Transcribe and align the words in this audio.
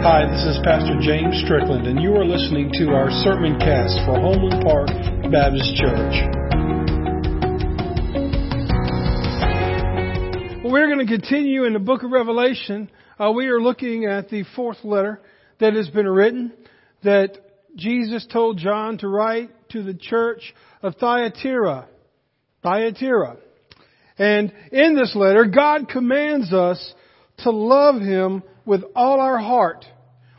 Hi, 0.00 0.24
this 0.30 0.44
is 0.44 0.56
Pastor 0.62 0.96
James 1.00 1.42
Strickland, 1.44 1.88
and 1.88 2.00
you 2.00 2.14
are 2.14 2.24
listening 2.24 2.70
to 2.74 2.90
our 2.90 3.10
sermon 3.24 3.58
cast 3.58 3.98
for 4.06 4.14
Homeland 4.14 4.62
Park 4.62 4.86
Baptist 5.32 5.74
Church. 5.74 6.14
Well, 10.62 10.72
we're 10.72 10.86
going 10.86 11.04
to 11.04 11.12
continue 11.12 11.64
in 11.64 11.72
the 11.72 11.80
book 11.80 12.04
of 12.04 12.12
Revelation. 12.12 12.92
Uh, 13.18 13.32
we 13.32 13.48
are 13.48 13.60
looking 13.60 14.04
at 14.04 14.28
the 14.28 14.44
fourth 14.54 14.84
letter 14.84 15.20
that 15.58 15.74
has 15.74 15.88
been 15.88 16.06
written 16.06 16.52
that 17.02 17.36
Jesus 17.74 18.24
told 18.32 18.58
John 18.58 18.98
to 18.98 19.08
write 19.08 19.50
to 19.70 19.82
the 19.82 19.94
church 19.94 20.54
of 20.80 20.94
Thyatira. 20.94 21.88
Thyatira. 22.62 23.36
And 24.16 24.52
in 24.70 24.94
this 24.94 25.16
letter, 25.16 25.44
God 25.46 25.88
commands 25.88 26.52
us 26.52 26.94
to 27.38 27.50
love 27.50 28.00
Him 28.00 28.44
with 28.68 28.84
all 28.94 29.18
our 29.18 29.38
heart, 29.38 29.86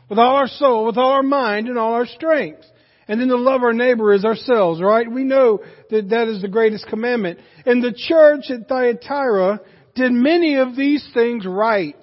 with 0.08 0.18
all 0.18 0.36
our 0.36 0.46
soul, 0.46 0.86
with 0.86 0.96
all 0.96 1.10
our 1.10 1.22
mind, 1.22 1.68
and 1.68 1.76
all 1.76 1.94
our 1.94 2.06
strength. 2.06 2.64
And 3.08 3.20
then 3.20 3.26
to 3.26 3.36
love 3.36 3.62
our 3.62 3.72
neighbor 3.72 4.12
as 4.12 4.24
ourselves, 4.24 4.80
right? 4.80 5.10
We 5.10 5.24
know 5.24 5.58
that 5.90 6.10
that 6.10 6.28
is 6.28 6.40
the 6.40 6.48
greatest 6.48 6.86
commandment. 6.86 7.40
And 7.66 7.82
the 7.82 7.92
church 7.92 8.44
at 8.50 8.68
Thyatira 8.68 9.60
did 9.96 10.12
many 10.12 10.54
of 10.58 10.76
these 10.76 11.06
things 11.12 11.44
right 11.44 12.02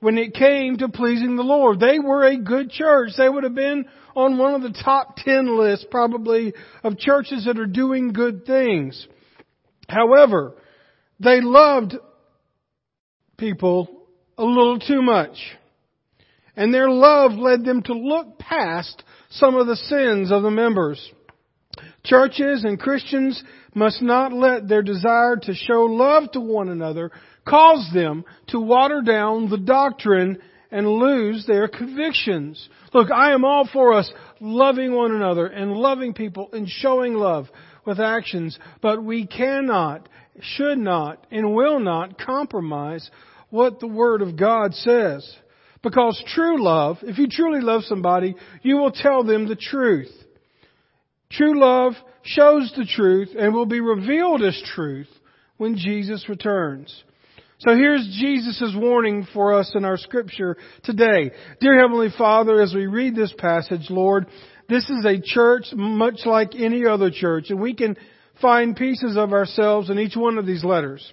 when 0.00 0.18
it 0.18 0.34
came 0.34 0.76
to 0.78 0.88
pleasing 0.88 1.36
the 1.36 1.44
Lord. 1.44 1.78
They 1.78 2.00
were 2.00 2.24
a 2.24 2.36
good 2.36 2.70
church. 2.70 3.10
They 3.16 3.28
would 3.28 3.44
have 3.44 3.54
been 3.54 3.84
on 4.16 4.36
one 4.36 4.54
of 4.54 4.62
the 4.62 4.76
top 4.84 5.16
ten 5.18 5.56
lists 5.56 5.86
probably 5.88 6.52
of 6.82 6.98
churches 6.98 7.44
that 7.44 7.60
are 7.60 7.66
doing 7.66 8.12
good 8.12 8.44
things. 8.44 9.06
However, 9.88 10.56
they 11.20 11.40
loved 11.40 11.94
people 13.38 13.93
a 14.38 14.44
little 14.44 14.78
too 14.78 15.02
much. 15.02 15.36
And 16.56 16.72
their 16.72 16.90
love 16.90 17.32
led 17.32 17.64
them 17.64 17.82
to 17.82 17.94
look 17.94 18.38
past 18.38 19.02
some 19.30 19.56
of 19.56 19.66
the 19.66 19.76
sins 19.76 20.30
of 20.30 20.42
the 20.42 20.50
members. 20.50 21.10
Churches 22.04 22.64
and 22.64 22.78
Christians 22.78 23.42
must 23.74 24.02
not 24.02 24.32
let 24.32 24.68
their 24.68 24.82
desire 24.82 25.36
to 25.36 25.54
show 25.54 25.84
love 25.84 26.30
to 26.32 26.40
one 26.40 26.68
another 26.68 27.10
cause 27.46 27.90
them 27.92 28.24
to 28.48 28.60
water 28.60 29.02
down 29.02 29.50
the 29.50 29.58
doctrine 29.58 30.38
and 30.70 30.88
lose 30.88 31.46
their 31.46 31.68
convictions. 31.68 32.68
Look, 32.92 33.10
I 33.10 33.32
am 33.32 33.44
all 33.44 33.68
for 33.72 33.92
us 33.92 34.12
loving 34.40 34.94
one 34.94 35.12
another 35.12 35.46
and 35.46 35.72
loving 35.72 36.14
people 36.14 36.48
and 36.52 36.68
showing 36.68 37.14
love 37.14 37.48
with 37.84 38.00
actions, 38.00 38.58
but 38.80 39.02
we 39.02 39.26
cannot, 39.26 40.08
should 40.40 40.78
not, 40.78 41.26
and 41.30 41.54
will 41.54 41.80
not 41.80 42.18
compromise 42.18 43.10
what 43.54 43.78
the 43.78 43.86
Word 43.86 44.20
of 44.20 44.36
God 44.36 44.74
says. 44.74 45.24
Because 45.80 46.20
true 46.34 46.60
love, 46.60 46.96
if 47.02 47.18
you 47.18 47.28
truly 47.28 47.60
love 47.60 47.82
somebody, 47.84 48.34
you 48.62 48.78
will 48.78 48.90
tell 48.90 49.22
them 49.22 49.46
the 49.46 49.54
truth. 49.54 50.10
True 51.30 51.60
love 51.60 51.92
shows 52.24 52.72
the 52.76 52.84
truth 52.84 53.28
and 53.38 53.54
will 53.54 53.66
be 53.66 53.78
revealed 53.78 54.42
as 54.42 54.60
truth 54.74 55.06
when 55.56 55.76
Jesus 55.76 56.28
returns. 56.28 57.04
So 57.58 57.76
here's 57.76 58.04
Jesus' 58.20 58.74
warning 58.76 59.24
for 59.32 59.54
us 59.54 59.70
in 59.76 59.84
our 59.84 59.98
scripture 59.98 60.56
today. 60.82 61.30
Dear 61.60 61.80
Heavenly 61.80 62.08
Father, 62.18 62.60
as 62.60 62.74
we 62.74 62.86
read 62.86 63.14
this 63.14 63.32
passage, 63.38 63.88
Lord, 63.88 64.26
this 64.68 64.90
is 64.90 65.04
a 65.04 65.20
church 65.22 65.66
much 65.72 66.26
like 66.26 66.56
any 66.56 66.86
other 66.86 67.12
church, 67.12 67.50
and 67.50 67.60
we 67.60 67.74
can 67.74 67.96
find 68.42 68.74
pieces 68.74 69.16
of 69.16 69.32
ourselves 69.32 69.90
in 69.90 70.00
each 70.00 70.16
one 70.16 70.38
of 70.38 70.46
these 70.46 70.64
letters. 70.64 71.12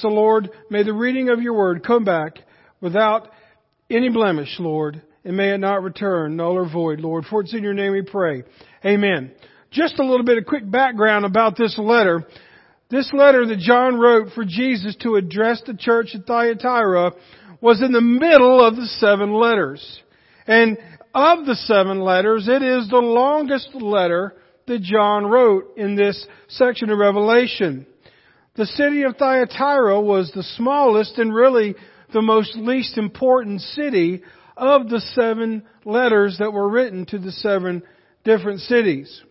So 0.00 0.08
Lord, 0.08 0.50
may 0.70 0.82
the 0.84 0.92
reading 0.92 1.28
of 1.28 1.42
your 1.42 1.54
word 1.54 1.84
come 1.84 2.04
back 2.04 2.38
without 2.80 3.28
any 3.90 4.08
blemish, 4.10 4.54
Lord, 4.58 5.02
and 5.24 5.36
may 5.36 5.52
it 5.52 5.58
not 5.58 5.82
return 5.82 6.36
null 6.36 6.52
or 6.52 6.70
void, 6.70 7.00
Lord. 7.00 7.24
For 7.28 7.40
it's 7.40 7.54
in 7.54 7.62
your 7.62 7.74
name 7.74 7.92
we 7.92 8.02
pray. 8.02 8.44
Amen. 8.84 9.32
Just 9.70 9.98
a 9.98 10.04
little 10.04 10.24
bit 10.24 10.38
of 10.38 10.46
quick 10.46 10.70
background 10.70 11.24
about 11.24 11.56
this 11.56 11.76
letter. 11.78 12.26
This 12.90 13.10
letter 13.12 13.44
that 13.46 13.58
John 13.58 13.98
wrote 13.98 14.32
for 14.34 14.44
Jesus 14.44 14.96
to 15.02 15.16
address 15.16 15.62
the 15.66 15.76
church 15.76 16.14
at 16.14 16.26
Thyatira 16.26 17.12
was 17.60 17.82
in 17.82 17.92
the 17.92 18.00
middle 18.00 18.64
of 18.64 18.76
the 18.76 18.86
seven 18.86 19.34
letters. 19.34 20.02
And 20.46 20.78
of 21.14 21.44
the 21.44 21.56
seven 21.56 22.00
letters, 22.00 22.48
it 22.48 22.62
is 22.62 22.88
the 22.88 22.96
longest 22.96 23.74
letter 23.74 24.34
that 24.66 24.80
John 24.80 25.26
wrote 25.26 25.76
in 25.76 25.96
this 25.96 26.24
section 26.48 26.90
of 26.90 26.98
Revelation. 26.98 27.86
The 28.58 28.66
city 28.66 29.04
of 29.04 29.16
Thyatira 29.16 30.00
was 30.00 30.32
the 30.32 30.42
smallest 30.42 31.16
and 31.18 31.32
really 31.32 31.76
the 32.12 32.20
most 32.20 32.56
least 32.56 32.98
important 32.98 33.60
city 33.60 34.22
of 34.56 34.88
the 34.88 35.00
seven 35.14 35.62
letters 35.84 36.38
that 36.40 36.52
were 36.52 36.68
written 36.68 37.06
to 37.06 37.20
the 37.20 37.30
seven 37.30 37.84
different 38.24 38.58
cities. 38.62 39.22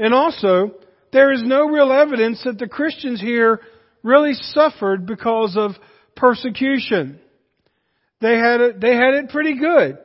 And 0.00 0.12
also, 0.12 0.72
there 1.12 1.32
is 1.32 1.44
no 1.44 1.68
real 1.68 1.92
evidence 1.92 2.42
that 2.42 2.58
the 2.58 2.66
Christians 2.66 3.20
here 3.20 3.60
really 4.02 4.34
suffered 4.34 5.06
because 5.06 5.56
of 5.56 5.76
persecution. 6.16 7.20
They 8.20 8.36
had 8.36 8.60
it, 8.60 8.80
they 8.80 8.96
had 8.96 9.14
it 9.14 9.30
pretty 9.30 9.60
good. 9.60 9.98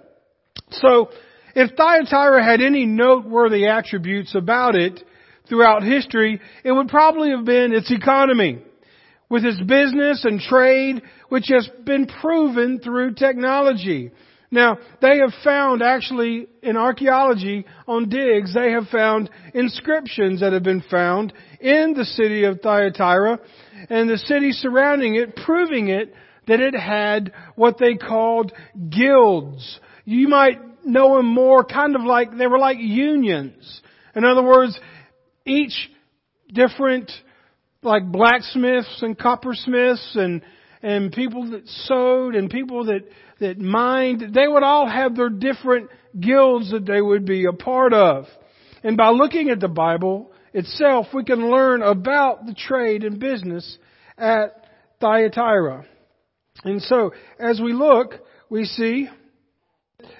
So, 0.70 1.10
if 1.56 1.76
Thyatira 1.76 2.46
had 2.46 2.62
any 2.62 2.86
noteworthy 2.86 3.66
attributes 3.66 4.36
about 4.36 4.76
it 4.76 5.04
throughout 5.47 5.84
history, 5.84 6.40
it 6.63 6.72
would 6.72 6.88
probably 6.88 7.31
have 7.31 7.46
been 7.46 7.74
its 7.74 7.91
economy. 7.91 8.59
With 9.29 9.46
its 9.46 9.62
business 9.62 10.25
and 10.25 10.41
trade, 10.41 11.02
which 11.29 11.47
has 11.47 11.69
been 11.85 12.06
proven 12.06 12.79
through 12.79 13.13
technology. 13.13 14.12
Now, 14.53 14.78
they 15.02 15.19
have 15.19 15.31
found 15.46 15.81
actually 15.81 16.47
in 16.62 16.75
archaeology 16.75 17.66
on 17.88 18.09
digs, 18.09 18.53
they 18.53 18.72
have 18.72 18.90
found 18.90 19.29
inscriptions 19.53 20.41
that 20.41 20.52
have 20.52 20.63
been 20.63 20.84
found 20.91 21.31
in 21.62 21.94
the 21.94 22.03
city 22.03 22.44
of 22.44 22.59
Thyatira 22.59 23.40
and 23.90 24.09
the 24.09 24.18
city 24.18 24.52
surrounding 24.52 25.16
it, 25.16 25.38
proving 25.38 25.88
it 25.88 26.13
that 26.47 26.59
it 26.59 26.75
had 26.75 27.31
what 27.56 27.78
they 27.78 27.96
called 27.96 28.52
guilds. 28.90 29.79
You 30.03 30.28
might 30.28 30.59
know 30.85 31.16
them 31.16 31.28
more 31.28 31.63
kind 31.63 31.96
of 31.96 32.02
like, 32.02 32.38
they 32.38 32.47
were 32.47 32.59
like 32.59 32.78
unions. 32.79 33.81
In 34.16 34.25
other 34.25 34.44
words, 34.44 34.78
each 35.46 35.90
different 36.53 37.12
like 37.84 38.12
blacksmiths 38.12 39.02
and 39.02 39.18
coppersmiths 39.18 40.16
and 40.16 40.41
and 40.84 41.12
people 41.12 41.52
that 41.52 41.68
sewed 41.68 42.35
and 42.35 42.50
people 42.50 42.85
that 42.85 43.02
that 43.40 43.59
mined, 43.59 44.34
they 44.34 44.47
would 44.47 44.63
all 44.63 44.88
have 44.88 45.16
their 45.16 45.29
different 45.29 45.90
guilds 46.18 46.72
that 46.72 46.85
they 46.85 47.02
would 47.02 47.25
be 47.25 47.46
a 47.46 47.53
part 47.53 47.91
of. 47.91 48.25
And 48.84 48.96
by 48.96 49.09
looking 49.09 49.50
at 49.50 49.59
the 49.59 49.68
Bible 49.68 50.31
itself, 50.53 51.07
we 51.13 51.24
can 51.24 51.50
learn 51.50 51.81
about 51.81 52.46
the 52.46 52.53
trade 52.53 53.03
and 53.03 53.19
business 53.19 53.78
at 54.18 54.66
Thyatira. 55.00 55.85
And 56.63 56.81
so, 56.84 57.13
as 57.40 57.59
we 57.59 57.73
look, 57.73 58.13
we 58.50 58.66
see 58.66 59.08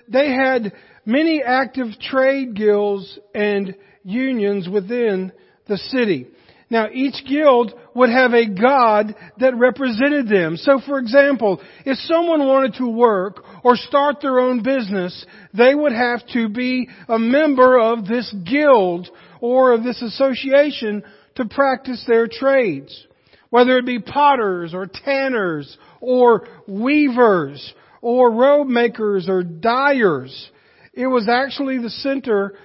they 0.07 0.31
had 0.31 0.73
many 1.05 1.43
active 1.45 1.88
trade 1.99 2.55
guilds 2.55 3.19
and 3.35 3.75
unions 4.03 4.67
within 4.69 5.31
the 5.67 5.78
city. 5.78 6.28
Now 6.69 6.88
each 6.89 7.25
guild 7.28 7.73
would 7.94 8.09
have 8.09 8.34
a 8.34 8.47
god 8.47 9.13
that 9.39 9.57
represented 9.57 10.29
them. 10.29 10.56
So 10.56 10.79
for 10.79 11.00
example, 11.00 11.62
if 11.85 11.97
someone 11.97 12.47
wanted 12.47 12.75
to 12.75 12.88
work 12.88 13.44
or 13.66 13.75
start 13.75 14.22
their 14.22 14.39
own 14.39 14.63
business, 14.63 15.25
they 15.53 15.75
would 15.75 15.91
have 15.91 16.25
to 16.28 16.47
be 16.47 16.88
a 17.09 17.19
member 17.19 17.78
of 17.78 18.07
this 18.07 18.34
guild 18.50 19.09
or 19.41 19.73
of 19.73 19.84
this 19.84 20.01
association 20.01 21.03
to 21.35 21.45
practice 21.45 22.06
their 22.07 22.28
trades. 22.28 23.06
Whether 23.50 23.78
it 23.78 23.85
be 23.85 24.00
potters 24.00 24.73
or 24.73 24.88
tanners 24.88 25.78
or 26.00 26.47
weavers 26.69 27.74
or 28.01 28.31
robe 28.31 28.68
makers 28.68 29.27
or 29.27 29.44
dyers. 29.44 30.50
It 30.94 31.07
was 31.07 31.27
actually 31.30 31.80
the 31.80 31.89
center 31.89 32.56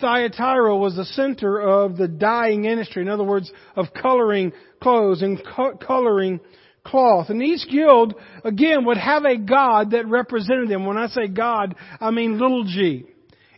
Thyatira 0.00 0.76
was 0.76 0.96
the 0.96 1.04
center 1.04 1.60
of 1.60 1.96
the 1.96 2.08
dyeing 2.08 2.64
industry. 2.64 3.02
In 3.02 3.08
other 3.08 3.24
words, 3.24 3.50
of 3.76 3.86
coloring 4.00 4.52
clothes 4.80 5.22
and 5.22 5.40
co- 5.44 5.76
coloring 5.76 6.40
cloth. 6.84 7.28
And 7.28 7.42
each 7.42 7.68
guild, 7.70 8.14
again, 8.44 8.84
would 8.86 8.96
have 8.96 9.24
a 9.24 9.36
god 9.36 9.92
that 9.92 10.08
represented 10.08 10.68
them. 10.68 10.86
When 10.86 10.96
I 10.96 11.08
say 11.08 11.28
god, 11.28 11.74
I 12.00 12.10
mean 12.10 12.38
little 12.38 12.64
g. 12.64 13.04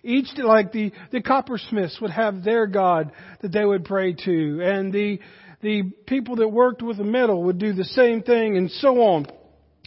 Each, 0.04 0.26
like 0.36 0.72
the, 0.72 0.92
the 1.12 1.22
coppersmiths 1.22 2.00
would 2.00 2.10
have 2.10 2.42
their 2.42 2.66
god 2.66 3.12
that 3.40 3.52
they 3.52 3.64
would 3.64 3.84
pray 3.84 4.14
to. 4.24 4.60
And 4.62 4.92
the, 4.92 5.20
the 5.60 5.84
people 6.06 6.36
that 6.36 6.48
worked 6.48 6.82
with 6.82 6.96
the 6.96 7.04
metal 7.04 7.44
would 7.44 7.58
do 7.58 7.72
the 7.72 7.84
same 7.84 8.22
thing 8.22 8.56
and 8.56 8.70
so 8.70 9.00
on. 9.00 9.26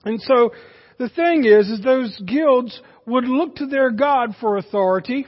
And 0.06 0.22
so, 0.22 0.52
the 0.98 1.10
thing 1.10 1.44
is, 1.44 1.68
is 1.68 1.84
those 1.84 2.18
guilds 2.26 2.80
would 3.06 3.26
look 3.26 3.58
to 3.58 3.66
their 3.66 3.92
god 3.92 4.36
for 4.40 4.56
authority 4.56 5.28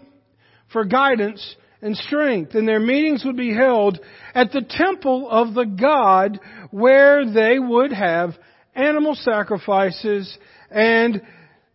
for 0.72 0.86
guidance 0.86 1.56
and 1.82 1.96
strength. 1.96 2.56
And 2.56 2.68
their 2.68 2.80
meetings 2.80 3.24
would 3.26 3.38
be 3.38 3.54
held 3.54 4.00
at 4.34 4.52
the 4.52 4.66
temple 4.68 5.30
of 5.30 5.54
the 5.54 5.66
God 5.66 6.40
where 6.72 7.26
they 7.26 7.60
would 7.60 7.92
have 7.92 8.32
animal 8.76 9.16
sacrifices 9.16 10.38
and 10.70 11.22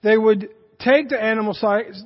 they 0.03 0.17
would 0.17 0.49
take 0.79 1.09
the 1.09 1.23
animal, 1.23 1.55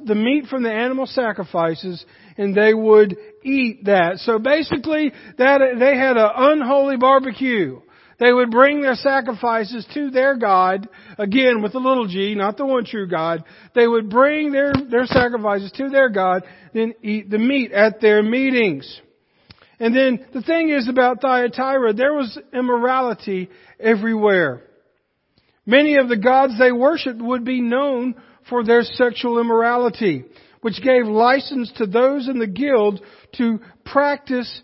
the 0.04 0.14
meat 0.14 0.46
from 0.48 0.62
the 0.62 0.72
animal 0.72 1.06
sacrifices, 1.06 2.04
and 2.36 2.54
they 2.54 2.74
would 2.74 3.16
eat 3.42 3.84
that. 3.86 4.18
So 4.18 4.38
basically, 4.38 5.12
that 5.38 5.60
they 5.78 5.96
had 5.96 6.16
an 6.16 6.30
unholy 6.34 6.96
barbecue. 6.96 7.80
They 8.18 8.32
would 8.32 8.50
bring 8.50 8.80
their 8.80 8.94
sacrifices 8.94 9.86
to 9.92 10.10
their 10.10 10.36
God, 10.36 10.88
again 11.18 11.62
with 11.62 11.74
a 11.74 11.78
little 11.78 12.06
g, 12.06 12.34
not 12.34 12.56
the 12.56 12.64
one 12.64 12.84
true 12.84 13.06
God. 13.06 13.44
They 13.74 13.86
would 13.86 14.08
bring 14.08 14.52
their, 14.52 14.72
their 14.72 15.06
sacrifices 15.06 15.70
to 15.72 15.90
their 15.90 16.08
God, 16.08 16.42
then 16.72 16.94
eat 17.02 17.28
the 17.28 17.38
meat 17.38 17.72
at 17.72 18.00
their 18.00 18.22
meetings. 18.22 19.00
And 19.78 19.94
then 19.94 20.24
the 20.32 20.40
thing 20.40 20.70
is 20.70 20.88
about 20.88 21.20
Thyatira, 21.20 21.92
there 21.92 22.14
was 22.14 22.38
immorality 22.54 23.50
everywhere. 23.78 24.62
Many 25.66 25.96
of 25.96 26.08
the 26.08 26.16
gods 26.16 26.58
they 26.58 26.72
worshipped 26.72 27.20
would 27.20 27.44
be 27.44 27.60
known 27.60 28.14
for 28.48 28.64
their 28.64 28.82
sexual 28.82 29.40
immorality, 29.40 30.24
which 30.62 30.82
gave 30.82 31.06
license 31.06 31.70
to 31.76 31.86
those 31.86 32.28
in 32.28 32.38
the 32.38 32.46
guild 32.46 33.02
to 33.36 33.58
practice 33.84 34.62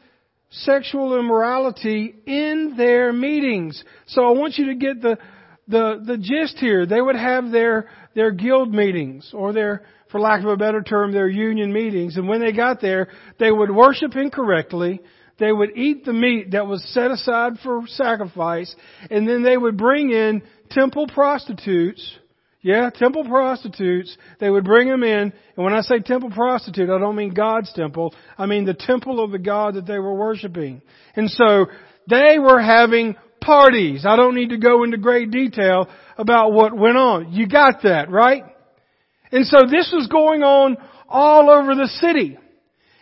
sexual 0.52 1.18
immorality 1.18 2.14
in 2.26 2.74
their 2.76 3.12
meetings. 3.12 3.82
So 4.06 4.24
I 4.24 4.30
want 4.30 4.58
you 4.58 4.66
to 4.66 4.74
get 4.74 5.00
the, 5.00 5.18
the, 5.66 6.02
the 6.04 6.18
gist 6.18 6.58
here. 6.58 6.86
They 6.86 7.00
would 7.00 7.16
have 7.16 7.50
their, 7.50 7.88
their 8.14 8.30
guild 8.30 8.72
meetings 8.72 9.30
or 9.32 9.52
their, 9.52 9.82
for 10.10 10.20
lack 10.20 10.40
of 10.40 10.50
a 10.50 10.56
better 10.56 10.82
term, 10.82 11.12
their 11.12 11.28
union 11.28 11.72
meetings. 11.72 12.16
And 12.16 12.28
when 12.28 12.40
they 12.40 12.52
got 12.52 12.80
there, 12.80 13.08
they 13.38 13.50
would 13.50 13.70
worship 13.70 14.14
incorrectly. 14.14 15.00
They 15.38 15.50
would 15.50 15.76
eat 15.76 16.04
the 16.04 16.12
meat 16.12 16.52
that 16.52 16.66
was 16.66 16.84
set 16.92 17.10
aside 17.10 17.54
for 17.62 17.82
sacrifice. 17.86 18.74
And 19.10 19.26
then 19.26 19.42
they 19.42 19.56
would 19.56 19.78
bring 19.78 20.10
in 20.10 20.42
temple 20.70 21.06
prostitutes 21.08 22.18
yeah, 22.62 22.90
temple 22.90 23.24
prostitutes, 23.24 24.16
they 24.40 24.48
would 24.48 24.64
bring 24.64 24.88
them 24.88 25.02
in, 25.02 25.32
and 25.56 25.64
when 25.64 25.74
I 25.74 25.80
say 25.80 25.98
temple 25.98 26.30
prostitute, 26.30 26.88
I 26.88 26.98
don't 26.98 27.16
mean 27.16 27.34
God's 27.34 27.72
temple, 27.72 28.14
I 28.38 28.46
mean 28.46 28.64
the 28.64 28.74
temple 28.74 29.22
of 29.22 29.32
the 29.32 29.38
God 29.38 29.74
that 29.74 29.86
they 29.86 29.98
were 29.98 30.14
worshiping. 30.14 30.80
And 31.16 31.28
so, 31.28 31.66
they 32.08 32.38
were 32.38 32.60
having 32.60 33.16
parties. 33.40 34.04
I 34.06 34.16
don't 34.16 34.34
need 34.34 34.50
to 34.50 34.58
go 34.58 34.84
into 34.84 34.96
great 34.98 35.30
detail 35.30 35.88
about 36.16 36.52
what 36.52 36.76
went 36.76 36.96
on. 36.96 37.32
You 37.32 37.46
got 37.46 37.82
that, 37.82 38.10
right? 38.10 38.44
And 39.30 39.46
so 39.46 39.58
this 39.70 39.90
was 39.92 40.08
going 40.10 40.42
on 40.42 40.76
all 41.08 41.50
over 41.50 41.74
the 41.74 41.88
city. 41.88 42.38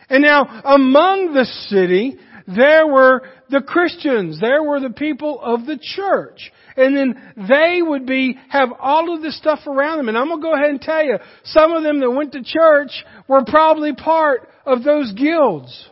And 0.09 0.23
now, 0.23 0.45
among 0.65 1.35
the 1.35 1.45
city, 1.45 2.19
there 2.47 2.87
were 2.87 3.23
the 3.51 3.61
Christians. 3.61 4.41
There 4.41 4.63
were 4.63 4.81
the 4.81 4.91
people 4.91 5.41
of 5.41 5.67
the 5.67 5.79
church. 5.81 6.53
And 6.77 6.97
then 6.97 7.33
they 7.49 7.81
would 7.83 8.07
be, 8.07 8.39
have 8.49 8.71
all 8.79 9.15
of 9.15 9.23
this 9.23 9.37
stuff 9.37 9.61
around 9.67 9.99
them. 9.99 10.09
And 10.09 10.17
I'm 10.17 10.29
to 10.29 10.39
go 10.39 10.55
ahead 10.55 10.71
and 10.71 10.81
tell 10.81 11.05
you, 11.05 11.19
some 11.45 11.73
of 11.73 11.83
them 11.83 12.01
that 12.01 12.11
went 12.11 12.33
to 12.33 12.43
church 12.43 12.93
were 13.29 13.45
probably 13.45 13.95
part 13.95 14.49
of 14.65 14.85
those 14.85 15.13
guilds. 15.13 15.89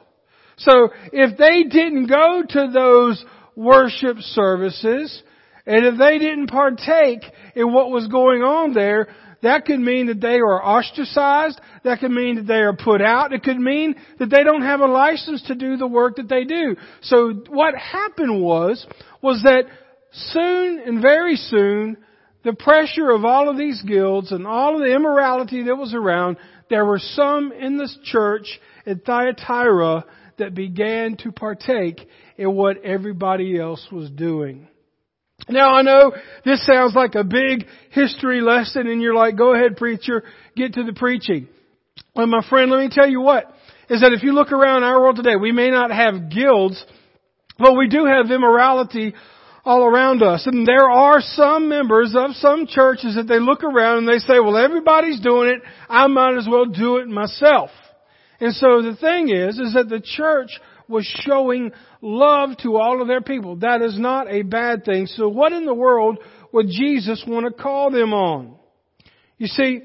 So 0.57 0.89
if 1.13 1.37
they 1.37 1.65
didn't 1.65 2.07
go 2.07 2.43
to 2.49 2.71
those 2.73 3.25
worship 3.55 4.19
services, 4.19 5.23
and 5.67 5.85
if 5.85 5.99
they 5.99 6.19
didn't 6.19 6.49
partake 6.49 7.23
in 7.55 7.73
what 7.73 7.91
was 7.91 8.09
going 8.09 8.43
on 8.43 8.73
there, 8.73 9.09
that 9.43 9.67
could 9.67 9.79
mean 9.79 10.07
that 10.09 10.21
they 10.21 10.37
are 10.37 10.63
ostracized. 10.63 11.61
That 11.85 12.01
could 12.01 12.11
mean 12.11 12.37
that 12.37 12.47
they 12.47 12.61
are 12.61 12.75
put 12.75 13.01
out. 13.01 13.33
It 13.33 13.45
could 13.45 13.59
mean 13.59 13.95
that 14.19 14.31
they 14.31 14.43
don't 14.43 14.63
have 14.63 14.81
a 14.81 14.87
license 14.87 15.43
to 15.43 15.55
do 15.55 15.77
the 15.77 15.87
work 15.87 16.17
that 16.17 16.29
they 16.29 16.45
do. 16.45 16.77
So 17.03 17.35
what 17.49 17.75
happened 17.77 18.43
was, 18.43 18.85
was 19.23 19.43
that 19.45 19.65
soon 20.11 20.81
and 20.81 21.01
very 21.01 21.37
soon, 21.37 21.99
the 22.43 22.53
pressure 22.53 23.11
of 23.11 23.25
all 23.25 23.49
of 23.49 23.57
these 23.57 23.81
guilds 23.83 24.33
and 24.33 24.47
all 24.47 24.75
of 24.75 24.81
the 24.81 24.95
immorality 24.95 25.65
that 25.65 25.77
was 25.77 25.95
around, 25.95 26.37
there 26.71 26.85
were 26.85 27.01
some 27.01 27.53
in 27.53 27.79
this 27.79 27.97
church 28.05 28.61
at 28.87 29.05
Thyatira 29.05 30.05
that 30.39 30.55
began 30.55 31.17
to 31.19 31.33
partake 31.33 32.09
in 32.37 32.55
what 32.55 32.83
everybody 32.85 33.59
else 33.59 33.87
was 33.91 34.11
doing. 34.11 34.69
Now 35.49 35.75
I 35.75 35.83
know 35.83 36.13
this 36.45 36.65
sounds 36.67 36.95
like 36.95 37.15
a 37.15 37.25
big 37.25 37.67
history 37.91 38.41
lesson 38.41 38.87
and 38.87 39.01
you're 39.01 39.15
like, 39.15 39.37
go 39.37 39.55
ahead 39.55 39.77
preacher, 39.77 40.25
get 40.57 40.75
to 40.75 40.85
the 40.85 40.93
preaching. 40.93 41.49
Well 42.15 42.27
my 42.27 42.47
friend, 42.49 42.71
let 42.71 42.81
me 42.81 42.91
tell 42.91 43.09
you 43.09 43.21
what, 43.21 43.45
is 43.89 44.01
that 44.01 44.13
if 44.13 44.23
you 44.23 44.33
look 44.33 44.53
around 44.53 44.83
our 44.83 45.01
world 45.01 45.17
today, 45.17 45.37
we 45.37 45.53
may 45.53 45.71
not 45.71 45.91
have 45.91 46.31
guilds, 46.31 46.85
but 47.59 47.77
we 47.77 47.89
do 47.89 48.05
have 48.05 48.31
immorality 48.31 49.15
all 49.65 49.85
around 49.85 50.23
us. 50.23 50.47
And 50.47 50.67
there 50.67 50.91
are 50.91 51.21
some 51.21 51.69
members 51.69 52.15
of 52.17 52.33
some 52.37 52.67
churches 52.67 53.15
that 53.17 53.29
they 53.29 53.39
look 53.39 53.63
around 53.63 53.99
and 53.99 54.09
they 54.09 54.19
say, 54.19 54.41
well, 54.41 54.57
everybody's 54.57 55.21
doing 55.21 55.51
it. 55.51 55.63
I 55.89 56.07
might 56.09 56.37
as 56.37 56.49
well 56.51 56.67
do 56.67 56.99
it 56.99 57.09
myself. 57.09 57.71
And 58.41 58.55
so 58.55 58.83
the 58.83 58.97
thing 59.01 59.31
is, 59.31 59.59
is 59.59 59.75
that 59.75 59.89
the 59.89 60.01
church 60.01 60.51
was 60.89 61.05
showing 61.27 61.73
love 62.01 62.57
to 62.63 62.77
all 62.77 63.01
of 63.03 63.09
their 63.09 63.21
people. 63.21 63.57
That 63.57 63.83
is 63.83 63.99
not 63.99 64.31
a 64.31 64.43
bad 64.43 64.85
thing. 64.85 65.07
So 65.07 65.29
what 65.29 65.53
in 65.53 65.65
the 65.65 65.75
world 65.75 66.19
would 66.53 66.69
Jesus 66.69 67.23
want 67.27 67.47
to 67.47 67.63
call 67.63 67.91
them 67.91 68.13
on? 68.13 68.57
You 69.37 69.47
see, 69.47 69.83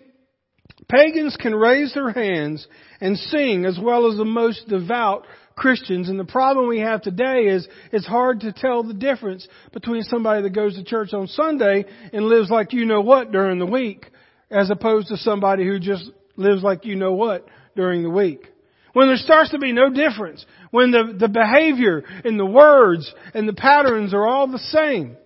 pagans 0.88 1.38
can 1.40 1.54
raise 1.54 1.94
their 1.94 2.12
hands 2.12 2.66
and 3.02 3.18
sing 3.18 3.66
as 3.66 3.78
well 3.82 4.10
as 4.10 4.18
the 4.18 4.26
most 4.26 4.68
devout 4.68 5.26
Christians. 5.56 6.10
And 6.10 6.20
the 6.20 6.26
problem 6.26 6.68
we 6.68 6.80
have 6.80 7.02
today 7.02 7.46
is 7.46 7.68
it's 7.92 8.08
hard 8.08 8.42
to 8.42 8.52
tell 8.52 8.84
the 8.84 8.94
difference 8.94 9.48
between 9.72 10.04
somebody 10.04 10.42
that 10.42 10.56
goes 10.56 10.76
to 10.76 10.84
church 10.84 11.14
on 11.14 11.28
Sunday 11.28 11.86
and 12.12 12.26
lives 12.26 12.50
like 12.50 12.74
you 12.74 12.86
know 12.86 13.02
what 13.02 13.32
during 13.32 13.60
the 13.60 13.66
week 13.66 14.10
as 14.50 14.70
opposed 14.70 15.08
to 15.10 15.18
somebody 15.18 15.66
who 15.66 15.80
just 15.80 16.10
lives 16.38 16.64
like 16.64 16.86
you 16.86 16.96
know 16.96 17.14
what 17.14 17.48
during 17.76 18.04
the 18.04 18.10
week. 18.10 18.53
When 18.94 19.08
there 19.08 19.18
starts 19.18 19.52
to 19.52 19.60
be 19.60 19.74
no 19.74 19.90
difference, 19.90 20.46
when 20.72 20.92
the, 20.92 21.16
the 21.20 21.28
behavior 21.28 22.04
and 22.24 22.40
the 22.40 22.46
words 22.46 23.12
and 23.34 23.48
the 23.48 23.54
patterns 23.54 24.14
are 24.14 24.26
all 24.26 24.48
the 24.48 24.60
same, 24.60 25.18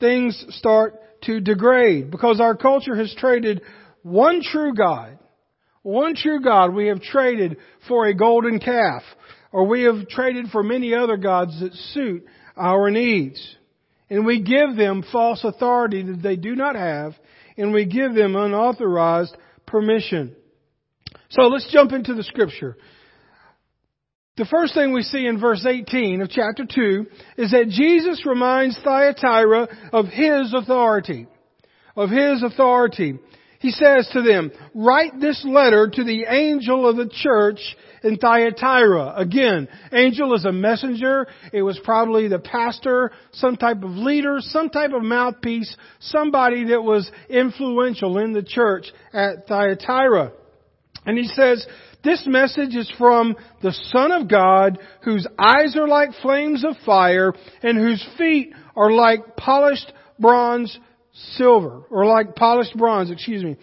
things 0.00 0.44
start 0.50 0.94
to 1.22 1.40
degrade 1.40 2.10
because 2.10 2.40
our 2.40 2.56
culture 2.56 2.96
has 2.96 3.14
traded 3.18 3.62
one 4.02 4.42
true 4.42 4.74
God, 4.74 5.18
one 5.82 6.14
true 6.14 6.40
God 6.42 6.74
we 6.74 6.88
have 6.88 7.02
traded 7.02 7.56
for 7.88 8.06
a 8.06 8.14
golden 8.14 8.60
calf 8.60 9.02
or 9.52 9.66
we 9.66 9.82
have 9.82 10.08
traded 10.08 10.46
for 10.50 10.62
many 10.62 10.94
other 10.94 11.16
gods 11.16 11.60
that 11.60 11.74
suit 11.74 12.24
our 12.56 12.90
needs. 12.90 13.56
And 14.08 14.26
we 14.26 14.42
give 14.42 14.76
them 14.76 15.04
false 15.12 15.44
authority 15.44 16.02
that 16.02 16.22
they 16.22 16.36
do 16.36 16.54
not 16.54 16.74
have, 16.74 17.14
and 17.56 17.72
we 17.72 17.86
give 17.86 18.14
them 18.14 18.36
unauthorized 18.36 19.36
permission. 19.66 20.36
So 21.32 21.44
let's 21.44 21.70
jump 21.72 21.92
into 21.92 22.14
the 22.14 22.22
scripture. 22.22 22.76
The 24.36 24.44
first 24.44 24.74
thing 24.74 24.92
we 24.92 25.02
see 25.02 25.26
in 25.26 25.40
verse 25.40 25.64
18 25.66 26.20
of 26.20 26.28
chapter 26.28 26.66
2 26.66 27.06
is 27.38 27.52
that 27.52 27.68
Jesus 27.70 28.26
reminds 28.26 28.78
Thyatira 28.82 29.68
of 29.94 30.06
his 30.06 30.52
authority. 30.54 31.26
Of 31.96 32.10
his 32.10 32.42
authority. 32.42 33.18
He 33.60 33.70
says 33.70 34.10
to 34.12 34.20
them, 34.20 34.50
write 34.74 35.20
this 35.20 35.42
letter 35.46 35.88
to 35.88 36.04
the 36.04 36.24
angel 36.28 36.86
of 36.86 36.96
the 36.96 37.08
church 37.10 37.60
in 38.02 38.18
Thyatira. 38.18 39.14
Again, 39.16 39.68
angel 39.90 40.34
is 40.34 40.44
a 40.44 40.52
messenger. 40.52 41.28
It 41.50 41.62
was 41.62 41.80
probably 41.82 42.28
the 42.28 42.40
pastor, 42.40 43.10
some 43.32 43.56
type 43.56 43.82
of 43.82 43.90
leader, 43.90 44.38
some 44.40 44.68
type 44.68 44.92
of 44.92 45.02
mouthpiece, 45.02 45.74
somebody 46.00 46.64
that 46.64 46.82
was 46.82 47.10
influential 47.30 48.18
in 48.18 48.34
the 48.34 48.42
church 48.42 48.86
at 49.14 49.46
Thyatira. 49.46 50.32
And 51.04 51.18
he 51.18 51.26
says, 51.26 51.66
this 52.04 52.24
message 52.26 52.74
is 52.74 52.90
from 52.98 53.36
the 53.62 53.72
Son 53.92 54.12
of 54.12 54.28
God, 54.28 54.78
whose 55.04 55.26
eyes 55.38 55.76
are 55.76 55.88
like 55.88 56.10
flames 56.20 56.64
of 56.64 56.76
fire, 56.84 57.32
and 57.62 57.78
whose 57.78 58.04
feet 58.18 58.52
are 58.76 58.90
like 58.90 59.36
polished 59.36 59.92
bronze 60.18 60.78
silver, 61.36 61.84
or 61.90 62.06
like 62.06 62.34
polished 62.34 62.76
bronze, 62.76 63.10
excuse 63.10 63.44
me. 63.44 63.56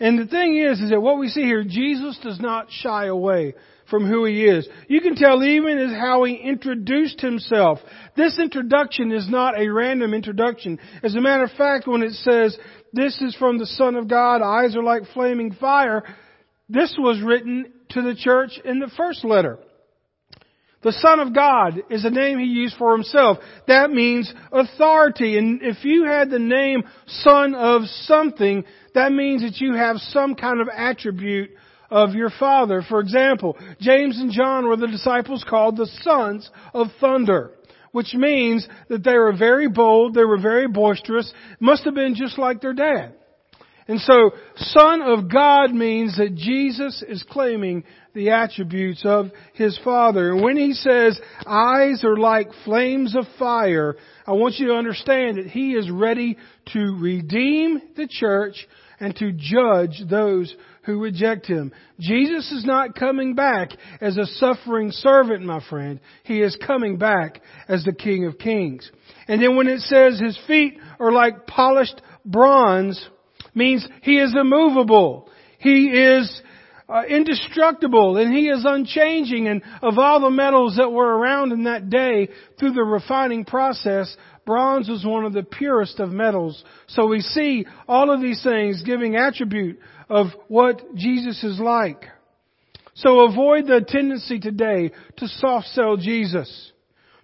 And 0.00 0.18
the 0.18 0.26
thing 0.26 0.56
is, 0.56 0.80
is 0.80 0.90
that 0.90 1.00
what 1.00 1.18
we 1.18 1.28
see 1.28 1.42
here, 1.42 1.64
Jesus 1.64 2.18
does 2.22 2.40
not 2.40 2.66
shy 2.70 3.06
away 3.06 3.54
from 3.88 4.06
who 4.06 4.24
he 4.24 4.44
is. 4.44 4.68
You 4.88 5.00
can 5.00 5.14
tell 5.14 5.44
even 5.44 5.78
as 5.78 5.92
how 5.92 6.24
he 6.24 6.34
introduced 6.34 7.20
himself. 7.20 7.78
This 8.16 8.38
introduction 8.40 9.12
is 9.12 9.28
not 9.30 9.58
a 9.58 9.68
random 9.68 10.12
introduction. 10.12 10.80
As 11.04 11.14
a 11.14 11.20
matter 11.20 11.44
of 11.44 11.52
fact, 11.52 11.86
when 11.86 12.02
it 12.02 12.12
says, 12.12 12.58
this 12.92 13.20
is 13.22 13.36
from 13.36 13.58
the 13.58 13.66
Son 13.66 13.94
of 13.94 14.08
God, 14.08 14.42
eyes 14.42 14.74
are 14.74 14.82
like 14.82 15.02
flaming 15.14 15.52
fire, 15.52 16.02
this 16.68 16.94
was 16.98 17.20
written 17.22 17.72
to 17.90 18.02
the 18.02 18.14
church 18.14 18.58
in 18.64 18.78
the 18.78 18.90
first 18.96 19.24
letter. 19.24 19.58
The 20.82 20.92
Son 20.92 21.20
of 21.20 21.34
God 21.34 21.82
is 21.90 22.04
a 22.04 22.10
name 22.10 22.38
he 22.38 22.44
used 22.44 22.76
for 22.76 22.92
himself. 22.92 23.38
That 23.66 23.90
means 23.90 24.32
authority. 24.52 25.36
And 25.36 25.60
if 25.62 25.84
you 25.84 26.04
had 26.04 26.30
the 26.30 26.38
name 26.38 26.84
Son 27.06 27.54
of 27.54 27.82
something, 28.02 28.64
that 28.94 29.10
means 29.10 29.42
that 29.42 29.60
you 29.60 29.74
have 29.74 29.96
some 29.96 30.34
kind 30.34 30.60
of 30.60 30.68
attribute 30.68 31.50
of 31.90 32.14
your 32.14 32.30
Father. 32.30 32.82
For 32.88 33.00
example, 33.00 33.56
James 33.80 34.20
and 34.20 34.30
John 34.30 34.68
were 34.68 34.76
the 34.76 34.86
disciples 34.86 35.44
called 35.48 35.76
the 35.76 35.90
sons 36.02 36.48
of 36.74 36.88
thunder, 37.00 37.52
which 37.92 38.14
means 38.14 38.68
that 38.88 39.02
they 39.02 39.14
were 39.14 39.36
very 39.36 39.68
bold, 39.68 40.14
they 40.14 40.24
were 40.24 40.40
very 40.40 40.68
boisterous, 40.68 41.32
must 41.58 41.84
have 41.84 41.94
been 41.94 42.14
just 42.14 42.38
like 42.38 42.60
their 42.60 42.74
dad. 42.74 43.14
And 43.88 44.00
so, 44.00 44.32
Son 44.56 45.00
of 45.00 45.30
God 45.30 45.72
means 45.72 46.16
that 46.16 46.34
Jesus 46.34 47.04
is 47.08 47.24
claiming 47.30 47.84
the 48.14 48.30
attributes 48.30 49.02
of 49.04 49.30
His 49.54 49.78
Father. 49.84 50.32
And 50.32 50.42
when 50.42 50.56
He 50.56 50.72
says, 50.72 51.20
eyes 51.46 52.02
are 52.02 52.16
like 52.16 52.48
flames 52.64 53.14
of 53.14 53.26
fire, 53.38 53.94
I 54.26 54.32
want 54.32 54.56
you 54.56 54.68
to 54.68 54.74
understand 54.74 55.38
that 55.38 55.46
He 55.46 55.74
is 55.74 55.88
ready 55.88 56.36
to 56.72 56.96
redeem 56.98 57.80
the 57.96 58.08
church 58.08 58.66
and 58.98 59.14
to 59.16 59.30
judge 59.32 60.02
those 60.10 60.52
who 60.82 61.00
reject 61.00 61.46
Him. 61.46 61.72
Jesus 62.00 62.50
is 62.50 62.64
not 62.64 62.96
coming 62.96 63.34
back 63.36 63.70
as 64.00 64.16
a 64.16 64.26
suffering 64.26 64.90
servant, 64.90 65.44
my 65.44 65.60
friend. 65.68 66.00
He 66.24 66.40
is 66.40 66.58
coming 66.66 66.96
back 66.96 67.40
as 67.68 67.84
the 67.84 67.92
King 67.92 68.26
of 68.26 68.38
Kings. 68.38 68.90
And 69.28 69.40
then 69.40 69.54
when 69.54 69.68
it 69.68 69.80
says 69.80 70.18
His 70.18 70.38
feet 70.48 70.78
are 70.98 71.12
like 71.12 71.46
polished 71.46 72.00
bronze, 72.24 73.08
means 73.56 73.86
He 74.02 74.18
is 74.18 74.34
immovable. 74.38 75.28
He 75.58 75.86
is 75.86 76.42
uh, 76.88 77.02
indestructible 77.08 78.16
and 78.16 78.32
He 78.32 78.48
is 78.48 78.64
unchanging. 78.64 79.48
And 79.48 79.62
of 79.82 79.98
all 79.98 80.20
the 80.20 80.30
metals 80.30 80.76
that 80.76 80.90
were 80.90 81.16
around 81.18 81.52
in 81.52 81.64
that 81.64 81.90
day 81.90 82.28
through 82.58 82.72
the 82.72 82.84
refining 82.84 83.44
process, 83.44 84.16
bronze 84.44 84.88
was 84.88 85.04
one 85.04 85.24
of 85.24 85.32
the 85.32 85.42
purest 85.42 85.98
of 85.98 86.10
metals. 86.10 86.62
So 86.86 87.06
we 87.06 87.20
see 87.20 87.66
all 87.88 88.12
of 88.12 88.20
these 88.20 88.42
things 88.42 88.82
giving 88.82 89.16
attribute 89.16 89.80
of 90.08 90.26
what 90.48 90.94
Jesus 90.94 91.42
is 91.42 91.58
like. 91.58 92.04
So 92.94 93.28
avoid 93.28 93.66
the 93.66 93.84
tendency 93.86 94.38
today 94.38 94.92
to 95.16 95.28
soft 95.28 95.68
sell 95.68 95.96
Jesus 95.96 96.72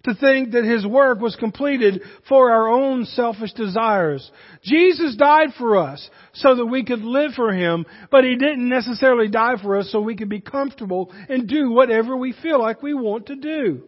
to 0.05 0.15
think 0.15 0.53
that 0.53 0.65
His 0.65 0.87
work 0.87 1.21
was 1.21 1.37
completed 1.37 2.03
for 2.29 2.51
our 2.51 2.69
own 2.69 3.05
selfish 3.05 3.53
desires. 3.53 4.31
Jesus 4.63 5.17
died 5.17 5.51
for 5.59 5.77
us 5.77 6.09
so 6.33 6.57
that 6.57 6.67
we 6.67 6.85
could 6.85 7.03
live 7.03 7.33
for 7.35 7.53
Him, 7.53 7.87
but 8.11 8.25
He 8.25 8.37
didn't 8.37 8.69
necessarily 8.69 9.29
die 9.29 9.57
for 9.63 9.77
us 9.77 9.91
so 9.91 10.01
we 10.01 10.17
could 10.17 10.29
be 10.29 10.41
comfortable 10.41 11.13
and 11.29 11.49
do 11.49 11.71
whatever 11.71 12.17
we 12.17 12.35
feel 12.43 12.61
like 12.61 12.83
we 12.83 12.95
want 12.95 13.27
to 13.27 13.37
do. 13.37 13.85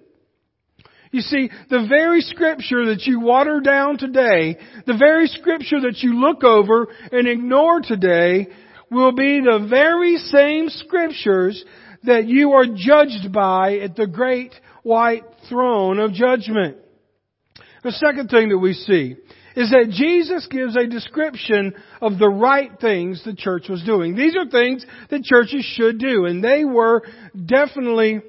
You 1.10 1.20
see, 1.20 1.48
the 1.70 1.86
very 1.88 2.22
scripture 2.22 2.86
that 2.86 3.02
you 3.02 3.20
water 3.20 3.60
down 3.60 3.98
today, 3.98 4.58
the 4.84 4.96
very 4.96 5.28
scripture 5.28 5.80
that 5.82 5.98
you 5.98 6.20
look 6.20 6.42
over 6.42 6.88
and 7.12 7.28
ignore 7.28 7.80
today, 7.80 8.48
will 8.90 9.12
be 9.12 9.40
the 9.40 9.66
very 9.70 10.16
same 10.16 10.68
scriptures 10.68 11.64
that 12.02 12.26
you 12.26 12.52
are 12.52 12.66
judged 12.66 13.32
by 13.32 13.76
at 13.78 13.94
the 13.96 14.06
great 14.06 14.52
white 14.84 15.24
throne 15.48 15.98
of 15.98 16.12
judgment. 16.12 16.76
The 17.82 17.90
second 17.90 18.28
thing 18.28 18.50
that 18.50 18.58
we 18.58 18.74
see 18.74 19.16
is 19.56 19.70
that 19.70 19.90
Jesus 19.90 20.46
gives 20.48 20.76
a 20.76 20.86
description 20.86 21.74
of 22.00 22.18
the 22.18 22.28
right 22.28 22.70
things 22.80 23.22
the 23.24 23.34
church 23.34 23.68
was 23.68 23.82
doing. 23.84 24.14
These 24.14 24.36
are 24.36 24.48
things 24.48 24.84
that 25.10 25.22
churches 25.22 25.64
should 25.64 25.98
do, 25.98 26.26
and 26.26 26.42
they 26.42 26.64
were 26.64 27.02
definitely 27.34 28.20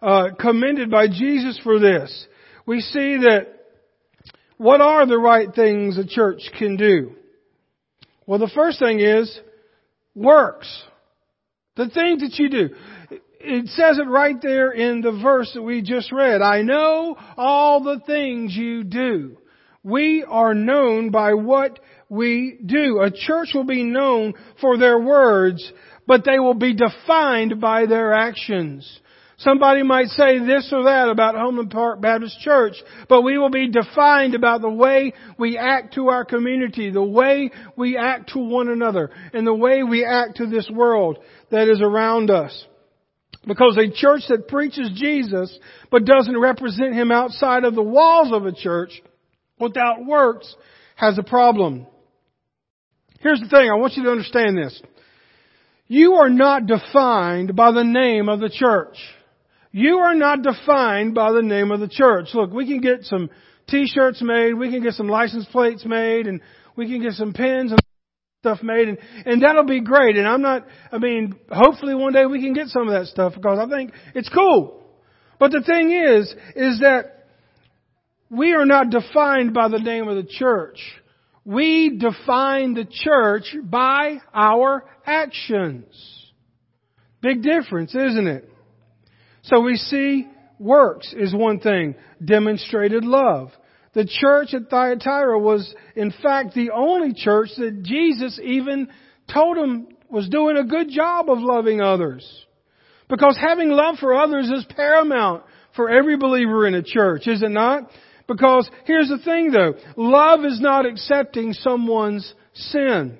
uh, 0.00 0.28
commended 0.38 0.90
by 0.90 1.08
Jesus 1.08 1.58
for 1.62 1.78
this. 1.78 2.26
We 2.66 2.80
see 2.80 3.18
that 3.18 3.46
what 4.58 4.80
are 4.80 5.06
the 5.06 5.18
right 5.18 5.52
things 5.54 5.98
a 5.98 6.06
church 6.06 6.42
can 6.58 6.76
do? 6.76 7.12
Well, 8.26 8.38
the 8.38 8.50
first 8.54 8.78
thing 8.78 9.00
is 9.00 9.38
works. 10.14 10.84
The 11.76 11.88
things 11.90 12.22
that 12.22 12.38
you 12.38 12.48
do 12.48 12.74
it 13.46 13.68
says 13.68 13.98
it 13.98 14.08
right 14.08 14.40
there 14.42 14.72
in 14.72 15.00
the 15.00 15.12
verse 15.22 15.52
that 15.54 15.62
we 15.62 15.80
just 15.80 16.10
read. 16.10 16.42
I 16.42 16.62
know 16.62 17.16
all 17.36 17.82
the 17.82 18.00
things 18.04 18.54
you 18.54 18.84
do. 18.84 19.38
We 19.82 20.24
are 20.28 20.52
known 20.52 21.10
by 21.10 21.34
what 21.34 21.78
we 22.08 22.58
do. 22.66 23.00
A 23.00 23.10
church 23.10 23.50
will 23.54 23.64
be 23.64 23.84
known 23.84 24.34
for 24.60 24.76
their 24.76 24.98
words, 24.98 25.72
but 26.06 26.24
they 26.24 26.40
will 26.40 26.54
be 26.54 26.74
defined 26.74 27.60
by 27.60 27.86
their 27.86 28.12
actions. 28.12 29.00
Somebody 29.38 29.82
might 29.82 30.08
say 30.08 30.38
this 30.38 30.70
or 30.72 30.84
that 30.84 31.08
about 31.08 31.36
Homeland 31.36 31.70
Park 31.70 32.00
Baptist 32.00 32.40
Church, 32.40 32.74
but 33.08 33.22
we 33.22 33.36
will 33.36 33.50
be 33.50 33.70
defined 33.70 34.34
about 34.34 34.62
the 34.62 34.70
way 34.70 35.12
we 35.38 35.58
act 35.58 35.94
to 35.94 36.08
our 36.08 36.24
community, 36.24 36.90
the 36.90 37.02
way 37.02 37.50
we 37.76 37.98
act 37.98 38.30
to 38.32 38.38
one 38.38 38.68
another, 38.68 39.10
and 39.34 39.46
the 39.46 39.54
way 39.54 39.82
we 39.82 40.04
act 40.04 40.38
to 40.38 40.46
this 40.46 40.68
world 40.70 41.18
that 41.50 41.68
is 41.68 41.82
around 41.82 42.30
us. 42.30 42.66
Because 43.46 43.78
a 43.78 43.90
church 43.90 44.22
that 44.28 44.48
preaches 44.48 44.90
Jesus 44.94 45.56
but 45.90 46.04
doesn't 46.04 46.38
represent 46.38 46.94
Him 46.94 47.12
outside 47.12 47.64
of 47.64 47.74
the 47.74 47.82
walls 47.82 48.32
of 48.32 48.44
a 48.44 48.52
church 48.52 49.00
without 49.60 50.04
works 50.04 50.54
has 50.96 51.16
a 51.18 51.22
problem. 51.22 51.86
Here's 53.20 53.40
the 53.40 53.48
thing, 53.48 53.70
I 53.70 53.74
want 53.74 53.94
you 53.94 54.04
to 54.04 54.10
understand 54.10 54.58
this. 54.58 54.80
You 55.86 56.14
are 56.14 56.28
not 56.28 56.66
defined 56.66 57.54
by 57.54 57.70
the 57.70 57.84
name 57.84 58.28
of 58.28 58.40
the 58.40 58.50
church. 58.50 58.96
You 59.70 59.98
are 59.98 60.14
not 60.14 60.42
defined 60.42 61.14
by 61.14 61.32
the 61.32 61.42
name 61.42 61.70
of 61.70 61.80
the 61.80 61.88
church. 61.88 62.28
Look, 62.34 62.52
we 62.52 62.66
can 62.66 62.80
get 62.80 63.04
some 63.04 63.30
t-shirts 63.68 64.22
made, 64.22 64.54
we 64.54 64.70
can 64.70 64.82
get 64.82 64.94
some 64.94 65.08
license 65.08 65.46
plates 65.52 65.84
made, 65.84 66.26
and 66.26 66.40
we 66.76 66.86
can 66.86 67.02
get 67.02 67.12
some 67.12 67.32
pins 67.32 67.72
and 67.72 67.80
stuff 68.46 68.62
made 68.62 68.88
and, 68.88 68.98
and 69.24 69.42
that'll 69.42 69.64
be 69.64 69.80
great. 69.80 70.16
And 70.16 70.26
I'm 70.26 70.42
not, 70.42 70.66
I 70.92 70.98
mean, 70.98 71.34
hopefully 71.50 71.94
one 71.94 72.12
day 72.12 72.26
we 72.26 72.40
can 72.40 72.52
get 72.52 72.68
some 72.68 72.88
of 72.88 72.94
that 72.94 73.06
stuff 73.08 73.34
because 73.34 73.58
I 73.58 73.68
think 73.68 73.92
it's 74.14 74.28
cool. 74.28 74.82
But 75.38 75.50
the 75.50 75.62
thing 75.62 75.90
is, 75.90 76.32
is 76.54 76.80
that 76.80 77.26
we 78.30 78.52
are 78.52 78.64
not 78.64 78.90
defined 78.90 79.52
by 79.52 79.68
the 79.68 79.78
name 79.78 80.08
of 80.08 80.16
the 80.16 80.28
church. 80.28 80.78
We 81.44 81.98
define 81.98 82.74
the 82.74 82.86
church 82.88 83.54
by 83.62 84.18
our 84.32 84.84
actions. 85.04 85.86
Big 87.20 87.42
difference, 87.42 87.94
isn't 87.94 88.26
it? 88.26 88.48
So 89.42 89.60
we 89.60 89.76
see 89.76 90.28
works 90.58 91.12
is 91.16 91.34
one 91.34 91.60
thing, 91.60 91.94
demonstrated 92.24 93.04
love. 93.04 93.50
The 93.96 94.04
church 94.04 94.52
at 94.52 94.68
Thyatira 94.68 95.38
was, 95.38 95.74
in 95.96 96.12
fact, 96.22 96.52
the 96.52 96.70
only 96.72 97.14
church 97.14 97.48
that 97.56 97.82
Jesus 97.82 98.38
even 98.44 98.88
told 99.32 99.56
them 99.56 99.88
was 100.10 100.28
doing 100.28 100.58
a 100.58 100.64
good 100.64 100.90
job 100.90 101.30
of 101.30 101.38
loving 101.38 101.80
others. 101.80 102.44
Because 103.08 103.38
having 103.40 103.70
love 103.70 103.96
for 103.98 104.14
others 104.14 104.50
is 104.50 104.66
paramount 104.76 105.44
for 105.74 105.88
every 105.88 106.18
believer 106.18 106.66
in 106.66 106.74
a 106.74 106.82
church, 106.82 107.26
is 107.26 107.42
it 107.42 107.50
not? 107.50 107.88
Because 108.28 108.68
here's 108.84 109.08
the 109.08 109.16
thing 109.24 109.50
though, 109.50 109.72
love 109.96 110.44
is 110.44 110.60
not 110.60 110.84
accepting 110.84 111.54
someone's 111.54 112.34
sin. 112.52 113.16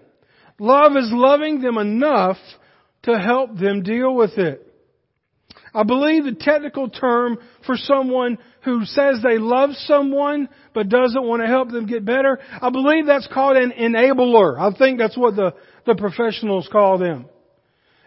Love 0.59 0.93
is 0.93 1.09
loving 1.11 1.63
them 1.63 1.79
enough 1.79 2.37
to 3.05 3.19
help 3.19 3.57
them 3.57 3.83
deal 3.83 4.15
with 4.15 4.37
it. 4.37 4.66
I 5.77 5.83
believe 5.83 6.25
the 6.25 6.33
technical 6.33 6.89
term 6.89 7.37
for 7.67 7.77
someone 7.77 8.39
who 8.65 8.87
says 8.87 9.21
they 9.23 9.37
love 9.37 9.71
someone 9.85 10.49
but 10.73 10.89
doesn't 10.89 11.23
want 11.23 11.43
to 11.43 11.49
help 11.49 11.71
them 11.71 11.87
get 11.87 12.03
better, 12.03 12.39
I 12.63 12.71
believe 12.71 13.05
that's 13.05 13.29
called 13.31 13.59
an 13.59 13.73
enabler. 13.79 14.59
I 14.59 14.75
think 14.77 14.99
that's 14.99 15.19
what 15.19 15.37
the, 15.37 15.53
the 15.85 15.95
professionals 15.95 16.67
call 16.73 16.97
them. 16.97 17.27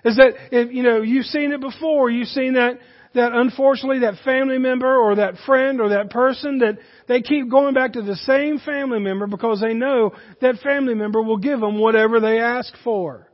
Is 0.03 0.15
that, 0.15 0.31
if, 0.51 0.73
you 0.73 0.81
know, 0.81 1.03
you've 1.03 1.27
seen 1.27 1.51
it 1.51 1.61
before, 1.61 2.09
you've 2.09 2.29
seen 2.29 2.53
that, 2.53 2.79
that 3.13 3.33
unfortunately 3.33 3.99
that 3.99 4.15
family 4.25 4.57
member 4.57 4.95
or 4.95 5.17
that 5.17 5.35
friend 5.45 5.79
or 5.79 5.89
that 5.89 6.09
person 6.09 6.57
that 6.59 6.79
they 7.07 7.21
keep 7.21 7.51
going 7.51 7.75
back 7.75 7.93
to 7.93 8.01
the 8.01 8.15
same 8.15 8.57
family 8.57 8.99
member 8.99 9.27
because 9.27 9.61
they 9.61 9.75
know 9.75 10.13
that 10.41 10.55
family 10.63 10.95
member 10.95 11.21
will 11.21 11.37
give 11.37 11.59
them 11.59 11.79
whatever 11.79 12.19
they 12.19 12.39
ask 12.39 12.73
for. 12.83 13.28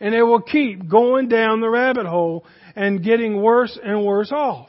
And 0.00 0.12
they 0.12 0.22
will 0.22 0.40
keep 0.40 0.88
going 0.88 1.28
down 1.28 1.60
the 1.60 1.70
rabbit 1.70 2.06
hole 2.06 2.44
and 2.74 3.02
getting 3.02 3.40
worse 3.40 3.78
and 3.82 4.04
worse 4.04 4.32
off 4.32 4.68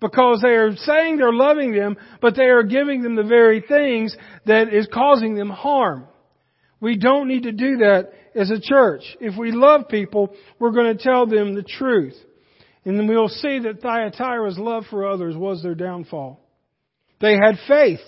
because 0.00 0.40
they 0.40 0.54
are 0.54 0.74
saying 0.76 1.18
they're 1.18 1.32
loving 1.32 1.72
them, 1.74 1.96
but 2.20 2.34
they 2.34 2.44
are 2.44 2.62
giving 2.62 3.02
them 3.02 3.16
the 3.16 3.22
very 3.22 3.60
things 3.60 4.16
that 4.46 4.72
is 4.72 4.88
causing 4.92 5.34
them 5.34 5.50
harm. 5.50 6.06
We 6.80 6.96
don't 6.96 7.28
need 7.28 7.42
to 7.42 7.52
do 7.52 7.78
that 7.78 8.10
as 8.34 8.50
a 8.50 8.60
church. 8.60 9.02
If 9.20 9.36
we 9.38 9.52
love 9.52 9.88
people, 9.88 10.34
we're 10.58 10.72
going 10.72 10.96
to 10.96 11.02
tell 11.02 11.26
them 11.26 11.54
the 11.54 11.62
truth. 11.62 12.16
And 12.84 12.98
then 12.98 13.06
we'll 13.06 13.28
see 13.28 13.58
that 13.60 13.82
Thyatira's 13.82 14.58
love 14.58 14.84
for 14.88 15.06
others 15.06 15.36
was 15.36 15.62
their 15.62 15.74
downfall. 15.74 16.40
They 17.20 17.34
had 17.34 17.56
faith. 17.68 18.00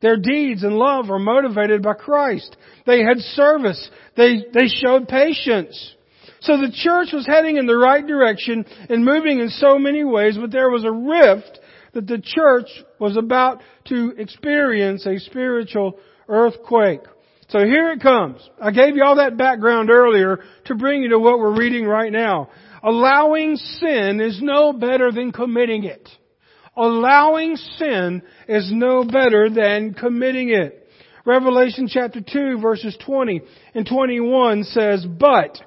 Their 0.00 0.16
deeds 0.16 0.62
and 0.62 0.74
love 0.74 1.08
were 1.08 1.18
motivated 1.18 1.82
by 1.82 1.94
Christ. 1.94 2.56
They 2.86 3.02
had 3.02 3.18
service. 3.18 3.90
They, 4.16 4.44
they 4.52 4.68
showed 4.68 5.08
patience. 5.08 5.94
So 6.40 6.56
the 6.56 6.72
church 6.72 7.08
was 7.12 7.26
heading 7.26 7.56
in 7.56 7.66
the 7.66 7.76
right 7.76 8.06
direction 8.06 8.64
and 8.88 9.04
moving 9.04 9.40
in 9.40 9.48
so 9.48 9.78
many 9.78 10.04
ways, 10.04 10.38
but 10.40 10.52
there 10.52 10.70
was 10.70 10.84
a 10.84 10.92
rift 10.92 11.58
that 11.94 12.06
the 12.06 12.22
church 12.22 12.68
was 13.00 13.16
about 13.16 13.60
to 13.86 14.14
experience 14.16 15.04
a 15.04 15.18
spiritual 15.18 15.98
earthquake. 16.28 17.00
So 17.48 17.60
here 17.60 17.90
it 17.90 18.02
comes. 18.02 18.46
I 18.60 18.70
gave 18.70 18.94
you 18.94 19.02
all 19.02 19.16
that 19.16 19.38
background 19.38 19.90
earlier 19.90 20.40
to 20.66 20.74
bring 20.74 21.02
you 21.02 21.10
to 21.10 21.18
what 21.18 21.38
we're 21.38 21.56
reading 21.56 21.86
right 21.86 22.12
now. 22.12 22.50
Allowing 22.82 23.56
sin 23.56 24.20
is 24.20 24.40
no 24.40 24.72
better 24.72 25.10
than 25.10 25.32
committing 25.32 25.84
it. 25.84 26.08
Allowing 26.78 27.56
sin 27.56 28.22
is 28.46 28.70
no 28.72 29.02
better 29.02 29.50
than 29.50 29.94
committing 29.94 30.50
it. 30.50 30.88
Revelation 31.24 31.88
chapter 31.88 32.20
2 32.20 32.60
verses 32.60 32.96
20 33.04 33.42
and 33.74 33.84
21 33.84 34.62
says, 34.62 35.04
but, 35.04 35.58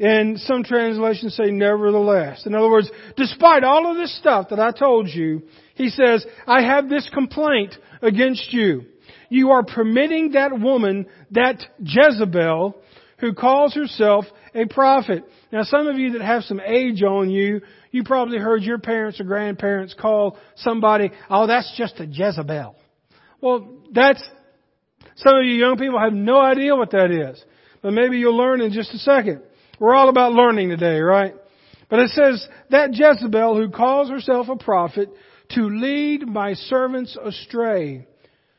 and 0.00 0.38
some 0.40 0.64
translations 0.64 1.36
say 1.36 1.52
nevertheless. 1.52 2.46
In 2.46 2.54
other 2.56 2.68
words, 2.68 2.90
despite 3.16 3.62
all 3.62 3.90
of 3.90 3.96
this 3.96 4.18
stuff 4.18 4.48
that 4.50 4.58
I 4.58 4.72
told 4.72 5.08
you, 5.08 5.42
he 5.74 5.88
says, 5.88 6.26
I 6.46 6.62
have 6.62 6.88
this 6.88 7.08
complaint 7.14 7.76
against 8.02 8.52
you. 8.52 8.86
You 9.28 9.50
are 9.52 9.62
permitting 9.62 10.32
that 10.32 10.58
woman, 10.58 11.06
that 11.30 11.62
Jezebel, 11.78 12.76
who 13.20 13.34
calls 13.34 13.74
herself 13.74 14.24
a 14.54 14.66
prophet. 14.66 15.22
Now 15.52 15.62
some 15.62 15.86
of 15.86 15.96
you 15.96 16.12
that 16.12 16.22
have 16.22 16.42
some 16.42 16.60
age 16.60 17.02
on 17.02 17.30
you, 17.30 17.60
you 17.90 18.04
probably 18.04 18.38
heard 18.38 18.62
your 18.62 18.78
parents 18.78 19.20
or 19.20 19.24
grandparents 19.24 19.94
call 19.98 20.38
somebody, 20.56 21.10
oh 21.28 21.46
that's 21.46 21.72
just 21.76 21.98
a 22.00 22.06
Jezebel. 22.06 22.76
Well, 23.40 23.78
that's, 23.92 24.22
some 25.16 25.36
of 25.36 25.44
you 25.44 25.52
young 25.54 25.76
people 25.76 25.98
have 25.98 26.12
no 26.12 26.38
idea 26.38 26.76
what 26.76 26.90
that 26.92 27.10
is. 27.10 27.42
But 27.82 27.92
maybe 27.92 28.18
you'll 28.18 28.36
learn 28.36 28.60
in 28.60 28.72
just 28.72 28.92
a 28.92 28.98
second. 28.98 29.42
We're 29.78 29.94
all 29.94 30.10
about 30.10 30.32
learning 30.32 30.68
today, 30.68 31.00
right? 31.00 31.34
But 31.88 32.00
it 32.00 32.10
says, 32.10 32.46
that 32.70 32.90
Jezebel 32.92 33.56
who 33.56 33.70
calls 33.70 34.10
herself 34.10 34.48
a 34.48 34.56
prophet 34.56 35.08
to 35.50 35.62
lead 35.62 36.28
my 36.28 36.54
servants 36.54 37.16
astray. 37.22 38.06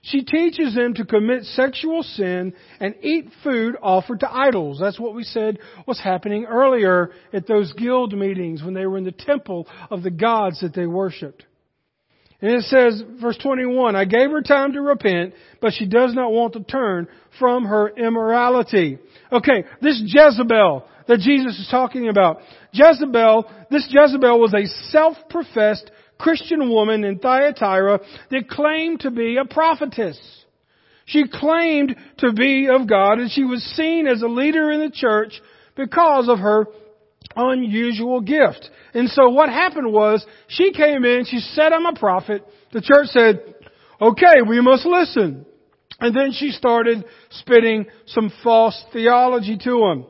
She 0.04 0.24
teaches 0.24 0.74
them 0.74 0.96
to 0.96 1.06
commit 1.06 1.44
sexual 1.44 2.02
sin 2.02 2.54
and 2.80 2.96
eat 3.04 3.30
food 3.44 3.76
offered 3.82 4.22
to 4.22 4.32
idols. 4.32 4.80
That's 4.80 5.00
what 5.00 5.14
we 5.14 5.24
said 5.24 5.60
was 5.86 6.00
happening 6.00 6.46
earlier 6.46 7.12
at 7.32 7.46
those 7.46 7.72
guild 7.74 8.18
meetings 8.18 8.64
when 8.64 8.74
they 8.74 8.88
were 8.88 8.98
in 8.98 9.04
the 9.04 9.12
temple 9.12 9.68
of 9.92 10.02
the 10.02 10.10
gods 10.10 10.62
that 10.62 10.74
they 10.74 10.88
worshiped. 10.88 11.46
And 12.42 12.52
it 12.52 12.64
says, 12.64 13.04
verse 13.22 13.38
21, 13.38 13.96
I 13.96 14.06
gave 14.06 14.32
her 14.32 14.42
time 14.42 14.74
to 14.74 14.82
repent, 14.82 15.36
but 15.62 15.74
she 15.74 15.86
does 15.86 16.16
not 16.16 16.32
want 16.32 16.54
to 16.54 16.64
turn 16.64 17.08
from 17.38 17.66
her 17.66 17.90
immorality. 17.90 18.98
Okay, 19.32 19.66
this 19.82 20.02
Jezebel 20.04 20.88
that 21.08 21.20
Jesus 21.20 21.60
is 21.60 21.68
talking 21.70 22.10
about. 22.10 22.40
Jezebel, 22.72 23.52
this 23.70 23.88
Jezebel 23.92 24.40
was 24.40 24.54
a 24.56 24.66
self-professed 24.90 25.92
Christian 26.22 26.70
woman 26.70 27.04
in 27.04 27.20
Thyatira 27.20 28.00
that 28.30 28.50
claimed 28.50 29.02
to 29.02 29.12
be 29.12 29.38
a 29.38 29.46
prophetess. 29.46 30.20
She 31.06 31.26
claimed 31.28 31.96
to 32.20 32.32
be 32.32 32.68
of 32.70 32.88
God 32.88 33.20
and 33.20 33.32
she 33.32 33.44
was 33.44 33.62
seen 33.76 34.08
as 34.08 34.22
a 34.22 34.28
leader 34.28 34.72
in 34.72 34.80
the 34.80 34.92
church 34.92 35.42
because 35.76 36.30
of 36.30 36.40
her 36.40 36.68
unusual 37.36 38.22
gift. 38.22 38.70
And 38.94 39.10
so 39.10 39.30
what 39.30 39.50
happened 39.50 39.92
was 39.92 40.26
she 40.48 40.72
came 40.74 41.04
in, 41.06 41.26
she 41.26 41.40
said, 41.40 41.74
I'm 41.74 41.86
a 41.86 42.00
prophet. 42.00 42.46
The 42.72 42.82
church 42.82 43.08
said, 43.08 43.56
okay, 44.00 44.42
we 44.48 44.62
must 44.62 44.86
listen. 44.86 45.46
And 46.00 46.16
then 46.16 46.32
she 46.34 46.52
started 46.52 47.04
spitting 47.30 47.86
some 48.08 48.32
false 48.44 48.82
theology 48.94 49.58
to 49.58 49.80
them. 49.80 50.06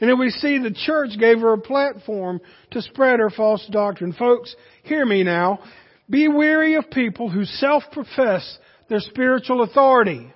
And 0.00 0.08
then 0.08 0.18
we 0.18 0.30
see 0.30 0.58
the 0.58 0.70
church 0.70 1.18
gave 1.18 1.40
her 1.40 1.52
a 1.52 1.58
platform 1.58 2.40
to 2.70 2.82
spread 2.82 3.18
her 3.18 3.30
false 3.30 3.66
doctrine. 3.70 4.12
Folks, 4.12 4.54
hear 4.84 5.04
me 5.04 5.24
now. 5.24 5.58
Be 6.08 6.28
weary 6.28 6.76
of 6.76 6.90
people 6.90 7.28
who 7.28 7.44
self-profess 7.44 8.58
their 8.88 9.00
spiritual 9.00 9.62
authority 9.62 10.32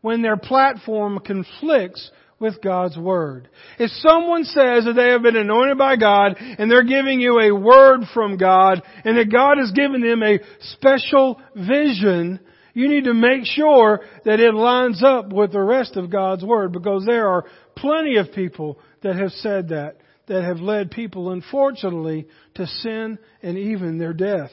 when 0.00 0.22
their 0.22 0.36
platform 0.36 1.18
conflicts 1.18 2.10
with 2.40 2.60
God's 2.62 2.96
Word. 2.96 3.48
If 3.78 3.90
someone 3.90 4.44
says 4.44 4.84
that 4.84 4.94
they 4.96 5.08
have 5.08 5.22
been 5.22 5.36
anointed 5.36 5.78
by 5.78 5.96
God 5.96 6.36
and 6.38 6.70
they're 6.70 6.82
giving 6.82 7.20
you 7.20 7.40
a 7.40 7.54
word 7.54 8.00
from 8.12 8.36
God 8.36 8.82
and 9.04 9.16
that 9.16 9.30
God 9.30 9.58
has 9.58 9.70
given 9.70 10.00
them 10.00 10.22
a 10.22 10.40
special 10.72 11.40
vision, 11.54 12.40
you 12.74 12.88
need 12.88 13.04
to 13.04 13.14
make 13.14 13.44
sure 13.44 14.00
that 14.24 14.40
it 14.40 14.52
lines 14.52 15.02
up 15.02 15.32
with 15.32 15.52
the 15.52 15.62
rest 15.62 15.96
of 15.96 16.10
God's 16.10 16.44
Word 16.44 16.72
because 16.72 17.04
there 17.06 17.28
are 17.28 17.44
plenty 17.76 18.16
of 18.16 18.32
people 18.32 18.78
that 19.04 19.16
have 19.16 19.30
said 19.32 19.68
that, 19.68 19.98
that 20.26 20.42
have 20.42 20.58
led 20.58 20.90
people, 20.90 21.30
unfortunately, 21.30 22.26
to 22.54 22.66
sin 22.66 23.18
and 23.42 23.56
even 23.56 23.98
their 23.98 24.14
death. 24.14 24.50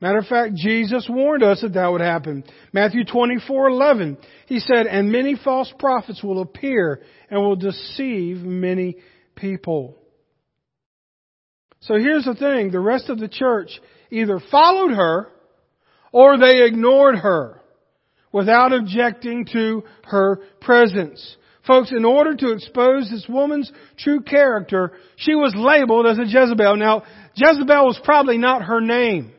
Matter 0.00 0.18
of 0.18 0.26
fact, 0.26 0.54
Jesus 0.54 1.08
warned 1.08 1.42
us 1.42 1.62
that 1.62 1.72
that 1.72 1.90
would 1.90 2.02
happen. 2.02 2.44
Matthew 2.72 3.04
24:11. 3.04 4.18
He 4.46 4.60
said, 4.60 4.86
"And 4.86 5.10
many 5.10 5.34
false 5.36 5.72
prophets 5.78 6.22
will 6.22 6.42
appear 6.42 7.02
and 7.30 7.40
will 7.40 7.56
deceive 7.56 8.44
many 8.44 8.98
people." 9.34 9.96
So 11.80 11.94
here's 11.94 12.26
the 12.26 12.34
thing, 12.34 12.70
the 12.70 12.80
rest 12.80 13.08
of 13.08 13.18
the 13.18 13.28
church 13.28 13.80
either 14.10 14.38
followed 14.38 14.92
her 14.92 15.28
or 16.12 16.36
they 16.36 16.64
ignored 16.64 17.16
her 17.16 17.62
without 18.32 18.74
objecting 18.74 19.46
to 19.46 19.82
her 20.04 20.36
presence. 20.60 21.36
Folks, 21.66 21.90
in 21.90 22.04
order 22.04 22.34
to 22.34 22.52
expose 22.52 23.10
this 23.10 23.26
woman's 23.28 23.70
true 23.98 24.20
character, 24.20 24.92
she 25.16 25.34
was 25.34 25.54
labeled 25.56 26.06
as 26.06 26.18
a 26.18 26.24
Jezebel. 26.24 26.76
Now, 26.76 27.02
Jezebel 27.34 27.86
was 27.86 28.00
probably 28.04 28.38
not 28.38 28.62
her 28.62 28.80
name. 28.80 29.32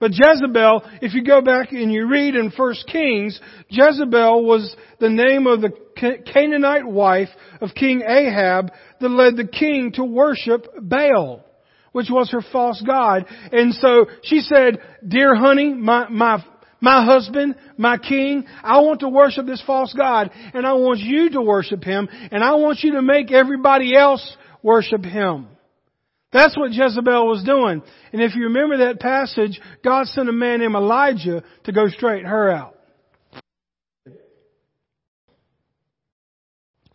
But 0.00 0.12
Jezebel, 0.12 0.82
if 1.00 1.14
you 1.14 1.24
go 1.24 1.40
back 1.40 1.72
and 1.72 1.92
you 1.92 2.06
read 2.08 2.34
in 2.34 2.50
1 2.50 2.74
Kings, 2.90 3.40
Jezebel 3.68 4.44
was 4.44 4.74
the 4.98 5.08
name 5.08 5.46
of 5.46 5.60
the 5.60 5.70
Canaanite 5.96 6.86
wife 6.86 7.28
of 7.60 7.70
King 7.74 8.02
Ahab 8.02 8.72
that 9.00 9.08
led 9.08 9.36
the 9.36 9.46
king 9.46 9.92
to 9.92 10.04
worship 10.04 10.66
Baal, 10.80 11.44
which 11.92 12.08
was 12.10 12.30
her 12.32 12.42
false 12.52 12.82
god. 12.84 13.26
And 13.52 13.72
so 13.74 14.06
she 14.22 14.40
said, 14.40 14.78
Dear 15.06 15.36
honey, 15.36 15.72
my, 15.72 16.08
my 16.08 16.44
my 16.80 17.04
husband, 17.04 17.54
my 17.76 17.98
king, 17.98 18.44
I 18.62 18.80
want 18.80 19.00
to 19.00 19.08
worship 19.08 19.46
this 19.46 19.62
false 19.66 19.92
God 19.94 20.30
and 20.52 20.66
I 20.66 20.74
want 20.74 21.00
you 21.00 21.30
to 21.30 21.42
worship 21.42 21.82
him 21.82 22.08
and 22.10 22.42
I 22.42 22.54
want 22.54 22.80
you 22.82 22.92
to 22.92 23.02
make 23.02 23.32
everybody 23.32 23.96
else 23.96 24.36
worship 24.62 25.04
him. 25.04 25.48
That's 26.32 26.56
what 26.56 26.72
Jezebel 26.72 27.28
was 27.28 27.44
doing. 27.44 27.82
And 28.12 28.20
if 28.20 28.34
you 28.34 28.44
remember 28.44 28.78
that 28.78 28.98
passage, 28.98 29.60
God 29.84 30.06
sent 30.08 30.28
a 30.28 30.32
man 30.32 30.60
named 30.60 30.74
Elijah 30.74 31.44
to 31.62 31.72
go 31.72 31.88
straighten 31.88 32.26
her 32.26 32.50
out. 32.50 32.74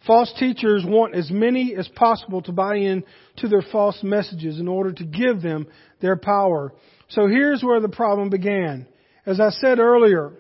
False 0.06 0.34
teachers 0.40 0.84
want 0.86 1.14
as 1.14 1.30
many 1.30 1.76
as 1.76 1.88
possible 1.90 2.42
to 2.42 2.52
buy 2.52 2.78
in 2.78 3.04
to 3.38 3.48
their 3.48 3.62
false 3.62 4.00
messages 4.02 4.60
in 4.60 4.68
order 4.68 4.92
to 4.92 5.04
give 5.06 5.42
them 5.42 5.68
their 6.02 6.18
power. 6.18 6.74
So 7.10 7.28
here's 7.28 7.64
where 7.64 7.80
the 7.80 7.90
problem 7.90 8.30
began. 8.30 8.88
As 9.30 9.40
I 9.40 9.52
said 9.52 9.78
earlier, 9.78 10.32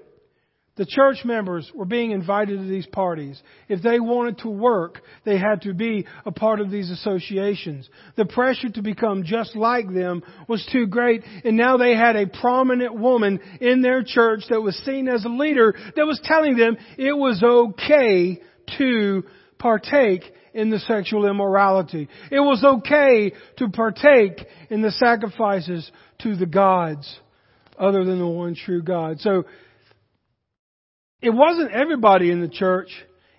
the 0.75 0.85
church 0.87 1.17
members 1.23 1.71
were 1.75 1.85
being 1.85 2.09
invited 2.09 2.57
to 2.57 2.65
these 2.65 2.87
parties. 2.87 3.39
If 3.67 3.83
they 3.83 3.99
wanted 3.99 4.39
to 4.39 4.49
work, 4.49 5.03
they 5.25 5.37
had 5.37 5.61
to 5.61 5.75
be 5.75 6.07
a 6.25 6.31
part 6.31 6.59
of 6.59 6.71
these 6.71 6.89
associations. 6.89 7.87
The 8.15 8.25
pressure 8.25 8.69
to 8.69 8.81
become 8.81 9.25
just 9.25 9.55
like 9.55 9.93
them 9.93 10.23
was 10.47 10.67
too 10.71 10.87
great, 10.87 11.21
and 11.45 11.55
now 11.55 11.77
they 11.77 11.95
had 11.95 12.15
a 12.15 12.25
prominent 12.25 12.97
woman 12.97 13.39
in 13.61 13.83
their 13.83 14.01
church 14.01 14.45
that 14.49 14.61
was 14.61 14.75
seen 14.77 15.07
as 15.07 15.23
a 15.23 15.29
leader 15.29 15.75
that 15.95 16.07
was 16.07 16.19
telling 16.23 16.57
them 16.57 16.75
it 16.97 17.15
was 17.15 17.43
okay 17.43 18.41
to 18.79 19.23
partake 19.59 20.23
in 20.55 20.71
the 20.71 20.79
sexual 20.79 21.27
immorality. 21.27 22.09
It 22.31 22.39
was 22.39 22.63
okay 22.63 23.33
to 23.57 23.69
partake 23.69 24.47
in 24.71 24.81
the 24.81 24.91
sacrifices 24.91 25.91
to 26.23 26.35
the 26.35 26.47
gods 26.47 27.19
other 27.79 28.03
than 28.03 28.19
the 28.19 28.27
one 28.27 28.55
true 28.55 28.81
God. 28.83 29.19
So 29.19 29.45
it 31.21 31.31
wasn't 31.31 31.71
everybody 31.71 32.31
in 32.31 32.41
the 32.41 32.49
church. 32.49 32.89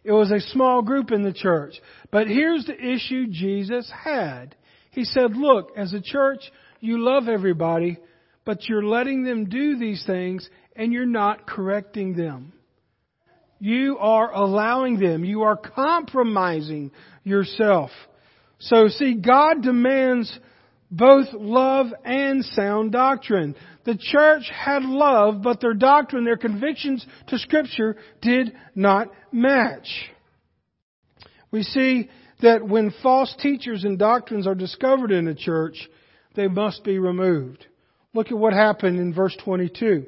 It 0.03 0.13
was 0.13 0.31
a 0.31 0.41
small 0.41 0.83
group 0.83 1.11
in 1.13 1.23
the 1.23 1.33
church. 1.33 1.75
But 2.11 2.27
here's 2.27 2.65
the 2.65 2.75
issue 2.77 3.27
Jesus 3.29 3.91
had. 4.05 4.57
He 4.93 5.05
said, 5.05 5.37
look, 5.37 5.73
as 5.77 5.93
a 5.93 6.01
church, 6.01 6.41
you 6.81 6.99
love 6.99 7.29
everybody, 7.29 7.99
but 8.45 8.69
you're 8.69 8.85
letting 8.85 9.25
them 9.25 9.45
do 9.45 9.79
these 9.79 10.03
things 10.07 10.49
and 10.75 10.93
you're 10.93 11.07
not 11.07 11.47
correcting 11.47 12.17
them. 12.17 12.53
You 13.59 13.99
are 13.99 14.33
allowing 14.33 14.99
them. 14.99 15.23
You 15.23 15.43
are 15.43 15.57
compromising 15.57 16.93
yourself. 17.25 17.91
So 18.59 18.89
see, 18.89 19.15
God 19.15 19.63
demands 19.63 20.39
both 20.91 21.29
love 21.33 21.87
and 22.05 22.45
sound 22.45 22.93
doctrine. 22.93 23.55
The 23.85 23.97
church 23.97 24.51
had 24.53 24.83
love, 24.83 25.43
but 25.43 25.61
their 25.61 25.75
doctrine, 25.75 26.25
their 26.25 26.37
convictions 26.37 27.07
to 27.29 27.39
scripture 27.39 27.97
did 28.21 28.53
not 28.75 29.09
match. 29.33 30.11
We 31.51 31.63
see 31.63 32.09
that 32.43 32.67
when 32.67 32.93
false 33.03 33.35
teachers 33.39 33.85
and 33.85 33.99
doctrines 33.99 34.47
are 34.47 34.55
discovered 34.55 35.13
in 35.13 35.29
a 35.29 35.35
church, 35.35 35.89
they 36.35 36.49
must 36.49 36.85
be 36.85 36.99
removed. 36.99 37.67
Look 38.15 38.29
at 38.29 38.39
what 38.39 38.53
happened 38.53 38.99
in 38.99 39.15
verse 39.15 39.37
22. 39.45 40.07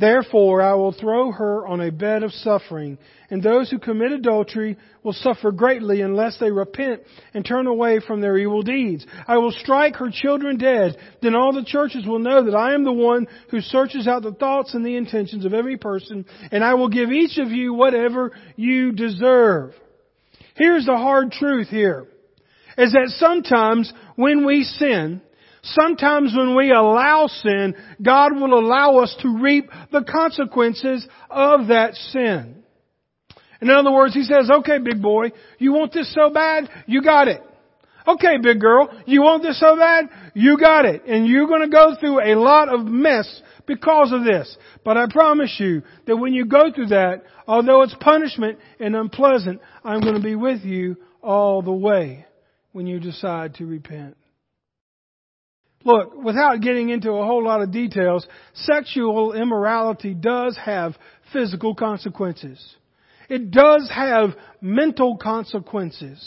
Therefore 0.00 0.62
I 0.62 0.72
will 0.74 0.92
throw 0.92 1.30
her 1.30 1.66
on 1.66 1.82
a 1.82 1.92
bed 1.92 2.22
of 2.22 2.32
suffering, 2.32 2.96
and 3.28 3.42
those 3.42 3.70
who 3.70 3.78
commit 3.78 4.12
adultery 4.12 4.78
will 5.02 5.12
suffer 5.12 5.52
greatly 5.52 6.00
unless 6.00 6.38
they 6.38 6.50
repent 6.50 7.02
and 7.34 7.44
turn 7.44 7.66
away 7.66 8.00
from 8.00 8.22
their 8.22 8.38
evil 8.38 8.62
deeds. 8.62 9.06
I 9.28 9.36
will 9.36 9.52
strike 9.52 9.96
her 9.96 10.10
children 10.10 10.56
dead. 10.56 10.96
Then 11.20 11.34
all 11.34 11.52
the 11.52 11.66
churches 11.66 12.06
will 12.06 12.18
know 12.18 12.46
that 12.46 12.54
I 12.54 12.72
am 12.72 12.82
the 12.82 12.92
one 12.92 13.26
who 13.50 13.60
searches 13.60 14.08
out 14.08 14.22
the 14.22 14.32
thoughts 14.32 14.72
and 14.72 14.86
the 14.86 14.96
intentions 14.96 15.44
of 15.44 15.52
every 15.52 15.76
person, 15.76 16.24
and 16.50 16.64
I 16.64 16.74
will 16.74 16.88
give 16.88 17.10
each 17.12 17.36
of 17.36 17.48
you 17.48 17.74
whatever 17.74 18.32
you 18.56 18.92
deserve. 18.92 19.74
Here's 20.56 20.86
the 20.86 20.96
hard 20.96 21.30
truth 21.30 21.68
here, 21.68 22.06
is 22.78 22.92
that 22.92 23.12
sometimes 23.18 23.92
when 24.16 24.46
we 24.46 24.64
sin, 24.64 25.20
Sometimes 25.62 26.34
when 26.34 26.56
we 26.56 26.70
allow 26.70 27.26
sin, 27.26 27.74
God 28.00 28.34
will 28.34 28.58
allow 28.58 28.98
us 28.98 29.14
to 29.20 29.38
reap 29.40 29.70
the 29.92 30.02
consequences 30.02 31.06
of 31.28 31.68
that 31.68 31.94
sin. 31.94 32.62
In 33.60 33.68
other 33.68 33.92
words, 33.92 34.14
He 34.14 34.22
says, 34.22 34.50
okay 34.50 34.78
big 34.78 35.02
boy, 35.02 35.32
you 35.58 35.72
want 35.72 35.92
this 35.92 36.12
so 36.14 36.30
bad? 36.30 36.68
You 36.86 37.02
got 37.02 37.28
it. 37.28 37.42
Okay 38.08 38.38
big 38.42 38.60
girl, 38.60 38.88
you 39.06 39.20
want 39.22 39.42
this 39.42 39.60
so 39.60 39.76
bad? 39.76 40.06
You 40.34 40.58
got 40.58 40.86
it. 40.86 41.04
And 41.06 41.26
you're 41.26 41.46
gonna 41.46 41.68
go 41.68 41.94
through 42.00 42.20
a 42.20 42.34
lot 42.34 42.68
of 42.68 42.86
mess 42.86 43.42
because 43.66 44.12
of 44.12 44.24
this. 44.24 44.56
But 44.84 44.96
I 44.96 45.06
promise 45.10 45.54
you 45.58 45.82
that 46.06 46.16
when 46.16 46.32
you 46.32 46.46
go 46.46 46.72
through 46.74 46.88
that, 46.88 47.24
although 47.46 47.82
it's 47.82 47.94
punishment 48.00 48.58
and 48.78 48.96
unpleasant, 48.96 49.60
I'm 49.84 50.00
gonna 50.00 50.20
be 50.20 50.34
with 50.34 50.64
you 50.64 50.96
all 51.22 51.60
the 51.60 51.72
way 51.72 52.24
when 52.72 52.86
you 52.86 52.98
decide 52.98 53.54
to 53.56 53.66
repent. 53.66 54.16
Look, 55.84 56.14
without 56.22 56.60
getting 56.60 56.90
into 56.90 57.10
a 57.12 57.24
whole 57.24 57.42
lot 57.42 57.62
of 57.62 57.72
details, 57.72 58.26
sexual 58.54 59.32
immorality 59.32 60.14
does 60.14 60.58
have 60.62 60.94
physical 61.32 61.74
consequences. 61.74 62.62
It 63.28 63.50
does 63.50 63.90
have 63.94 64.30
mental 64.60 65.16
consequences. 65.16 66.22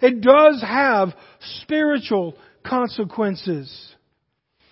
It 0.00 0.20
does 0.20 0.62
have 0.62 1.10
spiritual 1.62 2.34
consequences. 2.64 3.94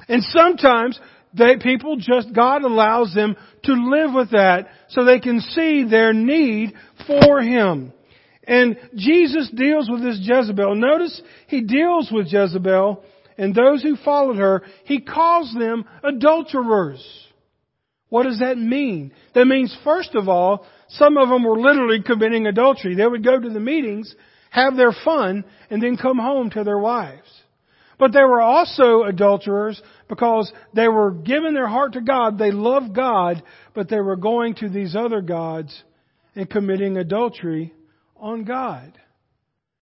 And 0.08 0.22
sometimes 0.22 0.98
they, 1.34 1.56
people 1.56 1.96
just, 1.96 2.32
God 2.32 2.62
allows 2.62 3.12
them 3.14 3.36
to 3.64 3.72
live 3.72 4.14
with 4.14 4.30
that 4.30 4.68
so 4.88 5.04
they 5.04 5.20
can 5.20 5.40
see 5.40 5.84
their 5.84 6.12
need 6.12 6.72
for 7.06 7.42
Him. 7.42 7.92
And 8.44 8.78
Jesus 8.94 9.50
deals 9.54 9.90
with 9.90 10.02
this 10.02 10.18
Jezebel. 10.22 10.76
Notice 10.76 11.20
He 11.48 11.62
deals 11.62 12.10
with 12.12 12.32
Jezebel 12.32 13.02
and 13.38 13.54
those 13.54 13.82
who 13.82 13.96
followed 13.96 14.36
her, 14.36 14.62
he 14.84 15.00
calls 15.00 15.54
them 15.54 15.84
adulterers. 16.02 17.04
What 18.08 18.24
does 18.24 18.38
that 18.38 18.56
mean? 18.56 19.12
That 19.34 19.46
means, 19.46 19.76
first 19.84 20.14
of 20.14 20.28
all, 20.28 20.66
some 20.88 21.16
of 21.16 21.28
them 21.28 21.44
were 21.44 21.58
literally 21.58 22.02
committing 22.02 22.46
adultery. 22.46 22.94
They 22.94 23.06
would 23.06 23.24
go 23.24 23.38
to 23.38 23.50
the 23.50 23.60
meetings, 23.60 24.14
have 24.50 24.76
their 24.76 24.92
fun, 25.04 25.44
and 25.70 25.82
then 25.82 25.96
come 25.96 26.18
home 26.18 26.50
to 26.50 26.64
their 26.64 26.78
wives. 26.78 27.28
But 27.98 28.12
they 28.12 28.22
were 28.22 28.42
also 28.42 29.02
adulterers 29.02 29.80
because 30.08 30.52
they 30.74 30.86
were 30.86 31.12
giving 31.12 31.54
their 31.54 31.66
heart 31.66 31.94
to 31.94 32.00
God. 32.02 32.38
They 32.38 32.50
loved 32.50 32.94
God, 32.94 33.42
but 33.74 33.88
they 33.88 34.00
were 34.00 34.16
going 34.16 34.54
to 34.56 34.68
these 34.68 34.94
other 34.94 35.20
gods 35.20 35.82
and 36.34 36.48
committing 36.48 36.98
adultery 36.98 37.72
on 38.16 38.44
God. 38.44 38.92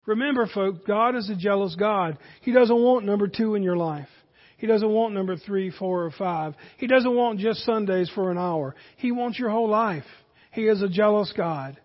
Remember, 0.09 0.47
folks, 0.47 0.79
God 0.87 1.16
is 1.16 1.29
a 1.29 1.37
jealous 1.37 1.77
God. 1.79 2.16
He 2.40 2.51
doesn't 2.51 2.75
want 2.75 3.05
number 3.05 3.29
two 3.29 3.55
in 3.57 3.62
your 3.62 3.77
life. 3.77 4.09
He 4.57 4.66
doesn't 4.66 4.88
want 4.88 5.12
number 5.12 5.37
three, 5.37 5.71
four, 5.71 6.03
or 6.03 6.11
five. 6.11 6.55
He 6.79 6.87
doesn't 6.87 7.14
want 7.14 7.40
just 7.40 7.61
Sundays 7.61 8.11
for 8.14 8.31
an 8.31 8.38
hour. 8.38 8.75
He 8.97 9.12
wants 9.12 9.38
your 9.38 9.51
whole 9.51 9.68
life. 9.68 10.07
He 10.53 10.62
is 10.62 10.81
a 10.81 10.88
jealous 10.88 11.31
God. 11.37 11.79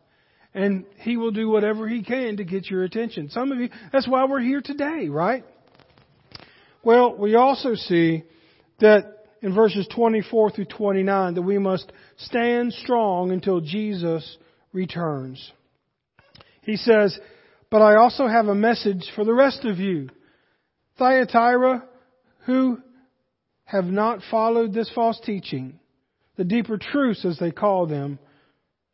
And 0.53 0.85
He 0.99 1.17
will 1.17 1.31
do 1.31 1.49
whatever 1.49 1.85
He 1.85 2.01
can 2.01 2.37
to 2.37 2.45
get 2.45 2.69
your 2.69 2.85
attention. 2.85 3.29
Some 3.29 3.51
of 3.51 3.59
you, 3.59 3.67
that's 3.91 4.07
why 4.07 4.23
we're 4.23 4.39
here 4.39 4.61
today, 4.61 5.09
right? 5.09 5.43
Well, 6.81 7.17
we 7.17 7.35
also 7.35 7.75
see 7.75 8.23
that 8.79 9.25
in 9.41 9.53
verses 9.53 9.85
24 9.93 10.51
through 10.51 10.65
29 10.65 11.33
that 11.33 11.41
we 11.41 11.57
must 11.57 11.91
stand 12.15 12.71
strong 12.71 13.31
until 13.31 13.59
Jesus 13.59 14.37
returns. 14.71 15.51
He 16.61 16.77
says, 16.77 17.19
but 17.73 17.81
I 17.81 17.95
also 17.95 18.27
have 18.27 18.49
a 18.49 18.53
message 18.53 19.09
for 19.15 19.25
the 19.25 19.33
rest 19.33 19.65
of 19.65 19.79
you. 19.79 20.07
Thyatira, 20.99 21.83
who 22.45 22.77
have 23.65 23.85
not 23.85 24.19
followed 24.29 24.75
this 24.75 24.91
false 24.93 25.19
teaching, 25.25 25.79
the 26.37 26.43
deeper 26.43 26.77
truths 26.77 27.25
as 27.25 27.39
they 27.39 27.49
call 27.49 27.87
them, 27.87 28.19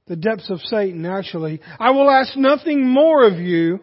the 0.07 0.15
depths 0.15 0.49
of 0.49 0.61
Satan 0.61 1.05
actually. 1.05 1.59
I 1.77 1.89
will 1.89 2.09
ask 2.09 2.37
nothing 2.37 2.87
more 2.87 3.27
of 3.27 3.33
you 3.33 3.81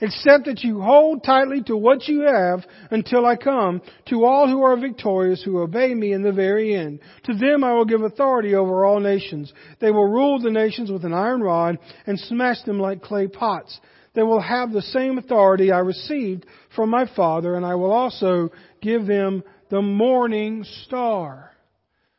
except 0.00 0.46
that 0.46 0.64
you 0.64 0.80
hold 0.80 1.22
tightly 1.22 1.62
to 1.68 1.76
what 1.76 2.08
you 2.08 2.22
have 2.22 2.66
until 2.90 3.24
I 3.24 3.36
come, 3.36 3.82
to 4.06 4.24
all 4.24 4.48
who 4.48 4.64
are 4.64 4.76
victorious, 4.76 5.44
who 5.44 5.60
obey 5.60 5.94
me 5.94 6.12
in 6.12 6.22
the 6.22 6.32
very 6.32 6.74
end. 6.74 6.98
To 7.26 7.34
them 7.34 7.62
I 7.62 7.72
will 7.74 7.84
give 7.84 8.02
authority 8.02 8.56
over 8.56 8.84
all 8.84 8.98
nations. 8.98 9.52
They 9.80 9.92
will 9.92 10.08
rule 10.08 10.40
the 10.40 10.50
nations 10.50 10.90
with 10.90 11.04
an 11.04 11.14
iron 11.14 11.40
rod 11.40 11.78
and 12.04 12.18
smash 12.18 12.60
them 12.64 12.80
like 12.80 13.00
clay 13.00 13.28
pots. 13.28 13.78
They 14.14 14.22
will 14.22 14.40
have 14.40 14.72
the 14.72 14.82
same 14.82 15.18
authority 15.18 15.72
I 15.72 15.78
received 15.80 16.46
from 16.74 16.90
my 16.90 17.06
Father, 17.16 17.56
and 17.56 17.66
I 17.66 17.74
will 17.74 17.92
also 17.92 18.50
give 18.80 19.06
them 19.06 19.42
the 19.70 19.82
morning 19.82 20.64
star. 20.84 21.50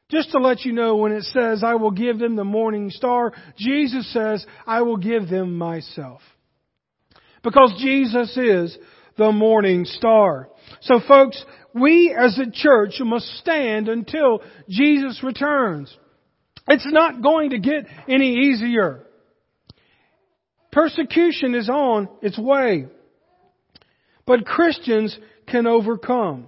Just 0.10 0.32
to 0.32 0.40
let 0.40 0.66
you 0.66 0.74
know, 0.74 0.98
when 0.98 1.14
it 1.14 1.24
says, 1.24 1.64
I 1.64 1.76
will 1.76 1.92
give 1.92 2.20
them 2.20 2.36
the 2.36 2.44
morning 2.44 2.90
star, 2.92 3.34
Jesus 3.58 4.12
says, 4.14 4.46
I 4.68 4.82
will 4.82 4.98
give 4.98 5.30
them 5.30 5.58
myself. 5.58 6.22
Because 7.44 7.74
Jesus 7.80 8.36
is 8.38 8.78
the 9.18 9.32
morning 9.32 9.86
star. 9.86 10.50
So 10.82 11.00
folks, 11.08 11.44
we 11.74 12.16
as 12.18 12.38
a 12.38 12.52
church 12.52 12.96
must 13.00 13.26
stand 13.38 13.88
until 13.88 14.42
Jesus 14.70 15.22
returns. 15.24 15.96
It's 16.68 16.88
not 16.88 17.22
going 17.22 17.52
to 17.52 17.60
get 17.60 17.86
any 18.08 18.34
easier. 18.48 19.06
Persecution 20.76 21.56
is 21.56 21.70
on 21.70 22.10
its 22.22 22.38
way. 22.38 22.88
But 24.26 24.46
Christians 24.46 25.18
can 25.48 25.68
overcome. 25.68 26.48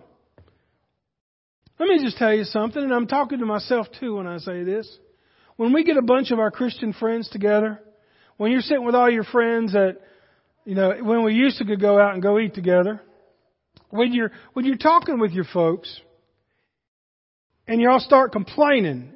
Let 1.80 1.88
me 1.88 2.04
just 2.04 2.18
tell 2.18 2.34
you 2.34 2.44
something, 2.44 2.84
and 2.84 2.94
I'm 2.94 3.08
talking 3.08 3.40
to 3.40 3.46
myself 3.46 3.88
too 4.02 4.18
when 4.18 4.28
I 4.28 4.40
say 4.40 4.64
this. 4.64 4.86
When 5.56 5.72
we 5.72 5.86
get 5.86 5.96
a 5.96 6.02
bunch 6.02 6.32
of 6.32 6.40
our 6.40 6.52
Christian 6.52 6.92
friends 6.92 7.30
together, 7.30 7.80
when 8.36 8.52
you're 8.52 8.60
sitting 8.60 8.86
with 8.86 8.96
all 8.96 9.10
your 9.10 9.24
friends 9.24 9.74
at, 9.74 10.02
you 10.66 10.76
know, 10.76 10.98
when 11.02 11.24
we 11.24 11.34
used 11.34 11.60
to 11.60 11.78
go 11.78 11.98
out 11.98 12.14
and 12.14 12.22
go 12.22 12.38
eat 12.38 12.54
together, 12.54 13.02
when 13.92 14.12
you're, 14.12 14.34
when 14.52 14.66
you're 14.66 14.76
talking 14.76 15.20
with 15.20 15.32
your 15.32 15.46
folks, 15.54 16.02
and 17.66 17.80
y'all 17.80 18.02
start 18.02 18.34
complaining, 18.34 19.14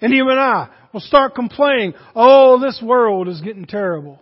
and 0.00 0.14
you 0.14 0.28
and 0.28 0.38
I 0.38 0.68
will 0.92 1.00
start 1.00 1.34
complaining, 1.34 1.94
oh, 2.14 2.60
this 2.60 2.80
world 2.80 3.26
is 3.26 3.40
getting 3.40 3.64
terrible. 3.64 4.20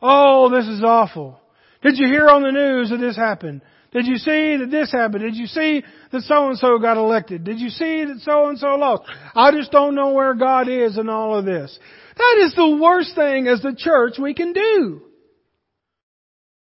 Oh, 0.00 0.50
this 0.50 0.66
is 0.66 0.82
awful. 0.82 1.40
Did 1.82 1.98
you 1.98 2.06
hear 2.06 2.28
on 2.28 2.42
the 2.42 2.52
news 2.52 2.90
that 2.90 2.98
this 2.98 3.16
happened? 3.16 3.62
Did 3.90 4.06
you 4.06 4.16
see 4.16 4.56
that 4.58 4.68
this 4.70 4.92
happened? 4.92 5.22
Did 5.22 5.36
you 5.36 5.46
see 5.46 5.82
that 6.12 6.22
so 6.22 6.48
and 6.48 6.58
so 6.58 6.78
got 6.78 6.96
elected? 6.98 7.44
Did 7.44 7.58
you 7.58 7.70
see 7.70 8.04
that 8.04 8.20
so 8.22 8.48
and 8.48 8.58
so 8.58 8.74
lost? 8.74 9.04
I 9.34 9.50
just 9.52 9.70
don't 9.70 9.94
know 9.94 10.12
where 10.12 10.34
God 10.34 10.68
is 10.68 10.98
in 10.98 11.08
all 11.08 11.38
of 11.38 11.44
this. 11.46 11.78
That 12.16 12.44
is 12.44 12.54
the 12.54 12.78
worst 12.80 13.14
thing 13.14 13.46
as 13.46 13.62
the 13.62 13.74
church 13.76 14.18
we 14.20 14.34
can 14.34 14.52
do. 14.52 15.02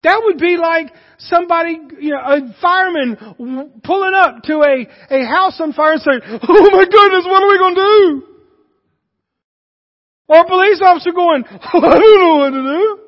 That 0.04 0.20
would 0.22 0.38
be 0.38 0.56
like 0.56 0.92
somebody, 1.18 1.80
you 1.98 2.10
know, 2.10 2.20
a 2.20 2.54
fireman 2.62 3.80
pulling 3.82 4.14
up 4.14 4.42
to 4.44 4.62
a, 4.62 4.86
a 5.10 5.26
house 5.26 5.60
on 5.60 5.72
fire 5.72 5.94
and 5.94 6.02
saying, 6.02 6.20
Oh 6.24 6.70
my 6.70 6.84
goodness, 6.84 7.24
what 7.24 7.42
are 7.42 7.48
we 7.48 7.58
going 7.58 7.74
to 7.74 7.80
do? 7.80 8.22
Or 10.28 10.40
a 10.42 10.46
police 10.46 10.80
officer 10.80 11.10
going, 11.10 11.44
I 11.44 11.98
don't 11.98 12.20
know 12.20 12.36
what 12.36 12.50
to 12.50 12.62
do. 12.62 13.05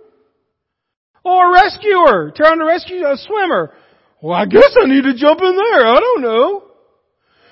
Or 1.28 1.50
a 1.50 1.52
rescuer, 1.52 2.32
trying 2.34 2.58
to 2.58 2.64
rescue 2.64 3.04
a 3.04 3.16
swimmer. 3.18 3.74
Well, 4.22 4.32
I 4.32 4.46
guess 4.46 4.72
I 4.80 4.86
need 4.86 5.04
to 5.04 5.14
jump 5.14 5.42
in 5.42 5.54
there. 5.56 5.86
I 5.86 6.00
don't 6.00 6.22
know. 6.22 6.64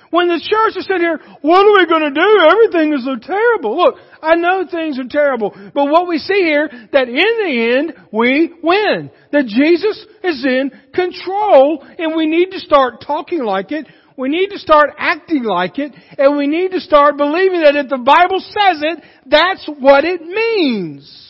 When 0.09 0.29
the 0.29 0.39
church 0.39 0.77
is 0.77 0.87
sitting 0.87 1.01
here, 1.01 1.19
what 1.41 1.65
are 1.65 1.77
we 1.77 1.85
going 1.85 2.11
to 2.11 2.15
do? 2.15 2.49
Everything 2.49 2.93
is 2.93 3.05
so 3.05 3.17
terrible. 3.21 3.77
Look, 3.77 3.95
I 4.21 4.35
know 4.35 4.65
things 4.65 4.97
are 4.97 5.07
terrible, 5.07 5.53
but 5.75 5.91
what 5.91 6.07
we 6.07 6.17
see 6.17 6.41
here, 6.43 6.69
that 6.91 7.07
in 7.07 7.15
the 7.15 7.77
end, 7.77 7.93
we 8.11 8.53
win. 8.63 9.11
That 9.31 9.45
Jesus 9.45 10.05
is 10.23 10.43
in 10.43 10.71
control, 10.95 11.85
and 11.99 12.15
we 12.15 12.25
need 12.25 12.51
to 12.51 12.59
start 12.59 13.03
talking 13.05 13.43
like 13.43 13.71
it. 13.71 13.85
We 14.17 14.29
need 14.29 14.47
to 14.47 14.57
start 14.57 14.91
acting 14.97 15.43
like 15.43 15.77
it, 15.77 15.93
and 16.17 16.35
we 16.35 16.47
need 16.47 16.71
to 16.71 16.79
start 16.79 17.17
believing 17.17 17.61
that 17.61 17.75
if 17.75 17.89
the 17.89 17.97
Bible 17.97 18.39
says 18.39 18.81
it, 18.81 19.03
that's 19.27 19.69
what 19.79 20.03
it 20.03 20.21
means. 20.21 21.26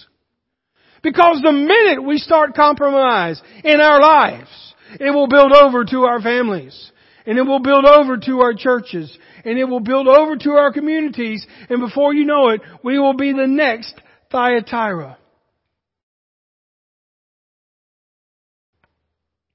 Because 1.04 1.42
the 1.42 1.52
minute 1.52 2.04
we 2.04 2.18
start 2.18 2.56
compromise 2.56 3.42
in 3.64 3.82
our 3.82 4.02
lives, 4.02 4.50
it 5.00 5.12
will 5.12 5.28
build 5.28 5.54
over 5.54 5.86
to 5.86 6.04
our 6.04 6.22
families. 6.22 6.92
And 7.26 7.38
it 7.38 7.44
will 7.44 7.60
build 7.60 7.86
over 7.86 8.18
to 8.18 8.40
our 8.40 8.54
churches. 8.54 9.16
and 9.48 9.58
it 9.58 9.64
will 9.64 9.80
build 9.80 10.08
over 10.08 10.36
to 10.36 10.52
our 10.52 10.74
communities 10.74 11.46
and 11.70 11.80
before 11.80 12.14
you 12.14 12.26
know 12.26 12.50
it, 12.50 12.62
we 12.84 13.00
will 13.00 13.14
be 13.14 13.32
the 13.32 13.48
next 13.48 13.94
Thyatira. 14.30 15.18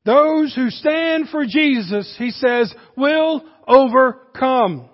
Those 0.05 0.55
who 0.55 0.71
stand 0.71 1.29
for 1.29 1.45
Jesus, 1.45 2.15
he 2.19 2.31
says, 2.31 2.75
will 2.97 3.45
overcome. 3.69 4.89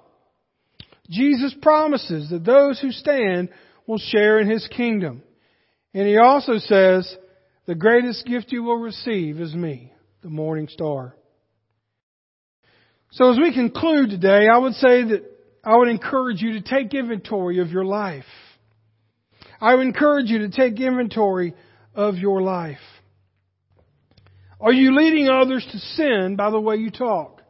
Jesus 1.09 1.55
promises 1.63 2.31
that 2.31 2.45
those 2.45 2.81
who 2.81 2.91
stand 2.91 3.49
will 3.87 3.99
share 3.99 4.41
in 4.41 4.51
his 4.51 4.67
kingdom. 4.67 5.23
And 5.99 6.07
he 6.07 6.17
also 6.17 6.59
says, 6.59 7.13
the 7.67 7.75
greatest 7.75 8.25
gift 8.25 8.53
you 8.53 8.63
will 8.63 8.77
receive 8.77 9.41
is 9.41 9.53
me, 9.53 9.93
the 10.23 10.29
morning 10.29 10.69
star. 10.69 11.17
So 13.11 13.33
as 13.33 13.37
we 13.37 13.53
conclude 13.53 14.11
today, 14.11 14.47
I 14.47 14.59
would 14.59 14.75
say 14.75 15.03
that 15.03 15.25
I 15.65 15.77
would 15.77 15.89
encourage 15.89 16.41
you 16.41 16.53
to 16.53 16.61
take 16.61 16.95
inventory 16.95 17.59
of 17.59 17.71
your 17.71 17.85
life. 17.85 18.23
I 19.61 19.75
would 19.75 19.89
encourage 19.89 20.31
you 20.31 20.39
to 20.39 20.51
take 20.51 20.79
inventory 20.79 21.55
of 21.97 22.15
your 22.15 22.43
life. 22.43 22.79
Are 24.61 24.73
you 24.73 24.95
leading 24.95 25.29
others 25.29 25.67
to 25.69 25.79
sin 25.79 26.37
by 26.37 26.53
the 26.53 26.61
way 26.61 26.77
you 26.77 26.93
talk? 26.93 27.43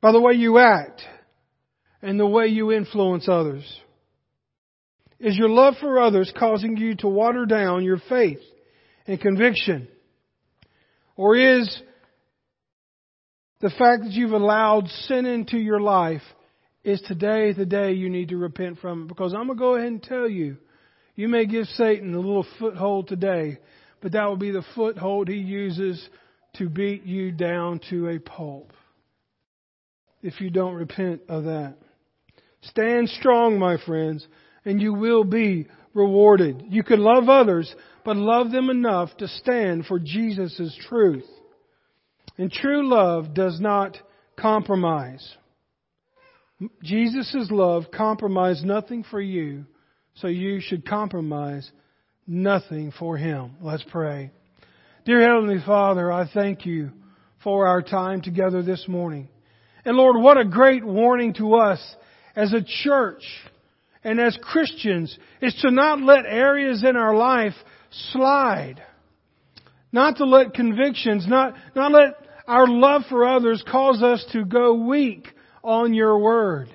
By 0.00 0.10
the 0.10 0.20
way 0.20 0.32
you 0.32 0.58
act? 0.58 1.00
And 2.02 2.18
the 2.18 2.26
way 2.26 2.48
you 2.48 2.72
influence 2.72 3.28
others? 3.28 3.62
Is 5.22 5.38
your 5.38 5.48
love 5.48 5.74
for 5.80 6.00
others 6.00 6.32
causing 6.36 6.76
you 6.76 6.96
to 6.96 7.06
water 7.06 7.46
down 7.46 7.84
your 7.84 8.02
faith 8.08 8.40
and 9.06 9.20
conviction? 9.20 9.86
Or 11.14 11.36
is 11.36 11.80
the 13.60 13.70
fact 13.70 14.02
that 14.02 14.10
you've 14.10 14.32
allowed 14.32 14.88
sin 15.06 15.24
into 15.24 15.58
your 15.58 15.78
life 15.78 16.22
is 16.82 17.00
today 17.02 17.52
the 17.52 17.64
day 17.64 17.92
you 17.92 18.10
need 18.10 18.30
to 18.30 18.36
repent 18.36 18.80
from 18.80 19.02
it? 19.02 19.08
Because 19.08 19.32
I'm 19.32 19.46
going 19.46 19.58
to 19.58 19.60
go 19.60 19.74
ahead 19.76 19.86
and 19.86 20.02
tell 20.02 20.28
you, 20.28 20.56
you 21.14 21.28
may 21.28 21.46
give 21.46 21.66
Satan 21.66 22.14
a 22.14 22.18
little 22.18 22.46
foothold 22.58 23.06
today, 23.06 23.58
but 24.00 24.10
that 24.12 24.24
will 24.24 24.36
be 24.36 24.50
the 24.50 24.64
foothold 24.74 25.28
he 25.28 25.36
uses 25.36 26.04
to 26.56 26.68
beat 26.68 27.04
you 27.04 27.30
down 27.30 27.80
to 27.90 28.08
a 28.08 28.18
pulp 28.18 28.72
if 30.20 30.40
you 30.40 30.50
don't 30.50 30.74
repent 30.74 31.20
of 31.28 31.44
that. 31.44 31.76
Stand 32.62 33.08
strong, 33.08 33.56
my 33.60 33.76
friends 33.86 34.26
and 34.64 34.80
you 34.80 34.92
will 34.94 35.24
be 35.24 35.66
rewarded. 35.94 36.64
You 36.68 36.82
can 36.82 37.00
love 37.00 37.28
others, 37.28 37.74
but 38.04 38.16
love 38.16 38.50
them 38.50 38.70
enough 38.70 39.16
to 39.18 39.28
stand 39.28 39.86
for 39.86 39.98
Jesus' 39.98 40.76
truth. 40.88 41.26
And 42.38 42.50
true 42.50 42.88
love 42.88 43.34
does 43.34 43.60
not 43.60 43.96
compromise. 44.36 45.36
Jesus' 46.82 47.48
love 47.50 47.84
compromised 47.92 48.64
nothing 48.64 49.04
for 49.04 49.20
you, 49.20 49.66
so 50.14 50.28
you 50.28 50.60
should 50.60 50.86
compromise 50.86 51.70
nothing 52.26 52.92
for 52.98 53.16
Him. 53.16 53.56
Let's 53.60 53.84
pray. 53.90 54.30
Dear 55.04 55.20
Heavenly 55.20 55.62
Father, 55.64 56.12
I 56.12 56.28
thank 56.32 56.64
you 56.64 56.92
for 57.42 57.66
our 57.66 57.82
time 57.82 58.22
together 58.22 58.62
this 58.62 58.86
morning. 58.86 59.28
And 59.84 59.96
Lord, 59.96 60.22
what 60.22 60.38
a 60.38 60.44
great 60.44 60.84
warning 60.84 61.34
to 61.34 61.56
us 61.56 61.80
as 62.36 62.52
a 62.52 62.64
church 62.84 63.24
and 64.04 64.20
as 64.20 64.36
Christians 64.42 65.16
is 65.40 65.54
to 65.62 65.70
not 65.70 66.00
let 66.00 66.26
areas 66.26 66.84
in 66.84 66.96
our 66.96 67.14
life 67.14 67.54
slide. 68.10 68.82
Not 69.92 70.16
to 70.16 70.24
let 70.24 70.54
convictions, 70.54 71.26
not, 71.28 71.54
not 71.76 71.92
let 71.92 72.14
our 72.46 72.66
love 72.66 73.02
for 73.08 73.26
others 73.26 73.62
cause 73.70 74.02
us 74.02 74.24
to 74.32 74.44
go 74.44 74.74
weak 74.74 75.28
on 75.62 75.94
your 75.94 76.18
word. 76.18 76.68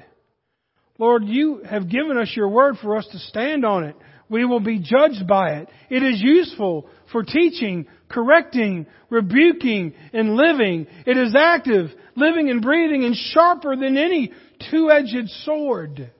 Lord, 0.99 1.25
you 1.25 1.61
have 1.69 1.89
given 1.89 2.17
us 2.17 2.31
your 2.35 2.49
word 2.49 2.75
for 2.81 2.95
us 2.97 3.07
to 3.11 3.19
stand 3.19 3.65
on 3.65 3.83
it. 3.83 3.95
We 4.29 4.45
will 4.45 4.59
be 4.59 4.79
judged 4.79 5.27
by 5.27 5.57
it. 5.57 5.69
It 5.89 6.03
is 6.03 6.21
useful 6.21 6.89
for 7.11 7.23
teaching, 7.23 7.87
correcting, 8.09 8.87
rebuking, 9.09 9.93
and 10.13 10.35
living. 10.35 10.87
It 11.05 11.17
is 11.17 11.35
active, 11.37 11.91
living 12.15 12.49
and 12.49 12.61
breathing, 12.61 13.03
and 13.03 13.15
sharper 13.15 13.75
than 13.75 13.97
any 13.97 14.31
two-edged 14.69 15.29
sword. 15.43 16.11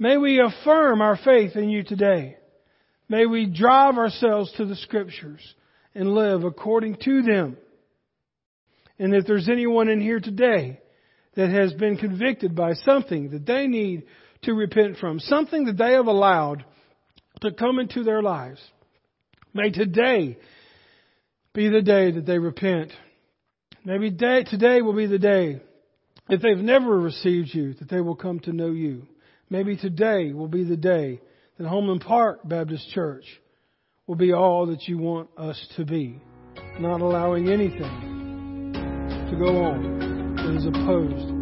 May 0.00 0.16
we 0.16 0.40
affirm 0.40 1.02
our 1.02 1.18
faith 1.18 1.56
in 1.56 1.68
you 1.68 1.84
today. 1.84 2.38
May 3.10 3.26
we 3.26 3.44
drive 3.44 3.98
ourselves 3.98 4.50
to 4.56 4.64
the 4.64 4.76
scriptures 4.76 5.42
and 5.94 6.14
live 6.14 6.42
according 6.42 6.96
to 7.04 7.20
them. 7.20 7.58
And 8.98 9.14
if 9.14 9.26
there's 9.26 9.50
anyone 9.50 9.90
in 9.90 10.00
here 10.00 10.18
today 10.18 10.80
that 11.34 11.50
has 11.50 11.74
been 11.74 11.98
convicted 11.98 12.56
by 12.56 12.72
something 12.72 13.28
that 13.32 13.44
they 13.44 13.66
need 13.66 14.04
to 14.44 14.54
repent 14.54 14.96
from, 14.96 15.20
something 15.20 15.66
that 15.66 15.76
they 15.76 15.92
have 15.92 16.06
allowed 16.06 16.64
to 17.42 17.52
come 17.52 17.78
into 17.78 18.02
their 18.02 18.22
lives, 18.22 18.60
may 19.52 19.68
today 19.68 20.38
be 21.52 21.68
the 21.68 21.82
day 21.82 22.10
that 22.10 22.24
they 22.24 22.38
repent. 22.38 22.90
Maybe 23.84 24.08
day, 24.08 24.44
today 24.44 24.80
will 24.80 24.96
be 24.96 25.06
the 25.06 25.18
day, 25.18 25.60
if 26.30 26.40
they've 26.40 26.56
never 26.56 26.98
received 26.98 27.50
you, 27.52 27.74
that 27.74 27.90
they 27.90 28.00
will 28.00 28.16
come 28.16 28.40
to 28.40 28.52
know 28.54 28.70
you. 28.70 29.06
Maybe 29.50 29.76
today 29.76 30.32
will 30.32 30.46
be 30.46 30.62
the 30.62 30.76
day 30.76 31.20
that 31.58 31.66
Homeland 31.66 32.02
Park 32.02 32.48
Baptist 32.48 32.88
Church 32.90 33.24
will 34.06 34.14
be 34.14 34.32
all 34.32 34.66
that 34.66 34.86
you 34.86 34.96
want 34.96 35.28
us 35.36 35.60
to 35.76 35.84
be, 35.84 36.22
not 36.78 37.00
allowing 37.00 37.48
anything 37.48 38.72
to 38.72 39.36
go 39.36 39.64
on 39.64 40.36
that 40.36 40.54
is 40.54 40.66
opposed 40.66 41.39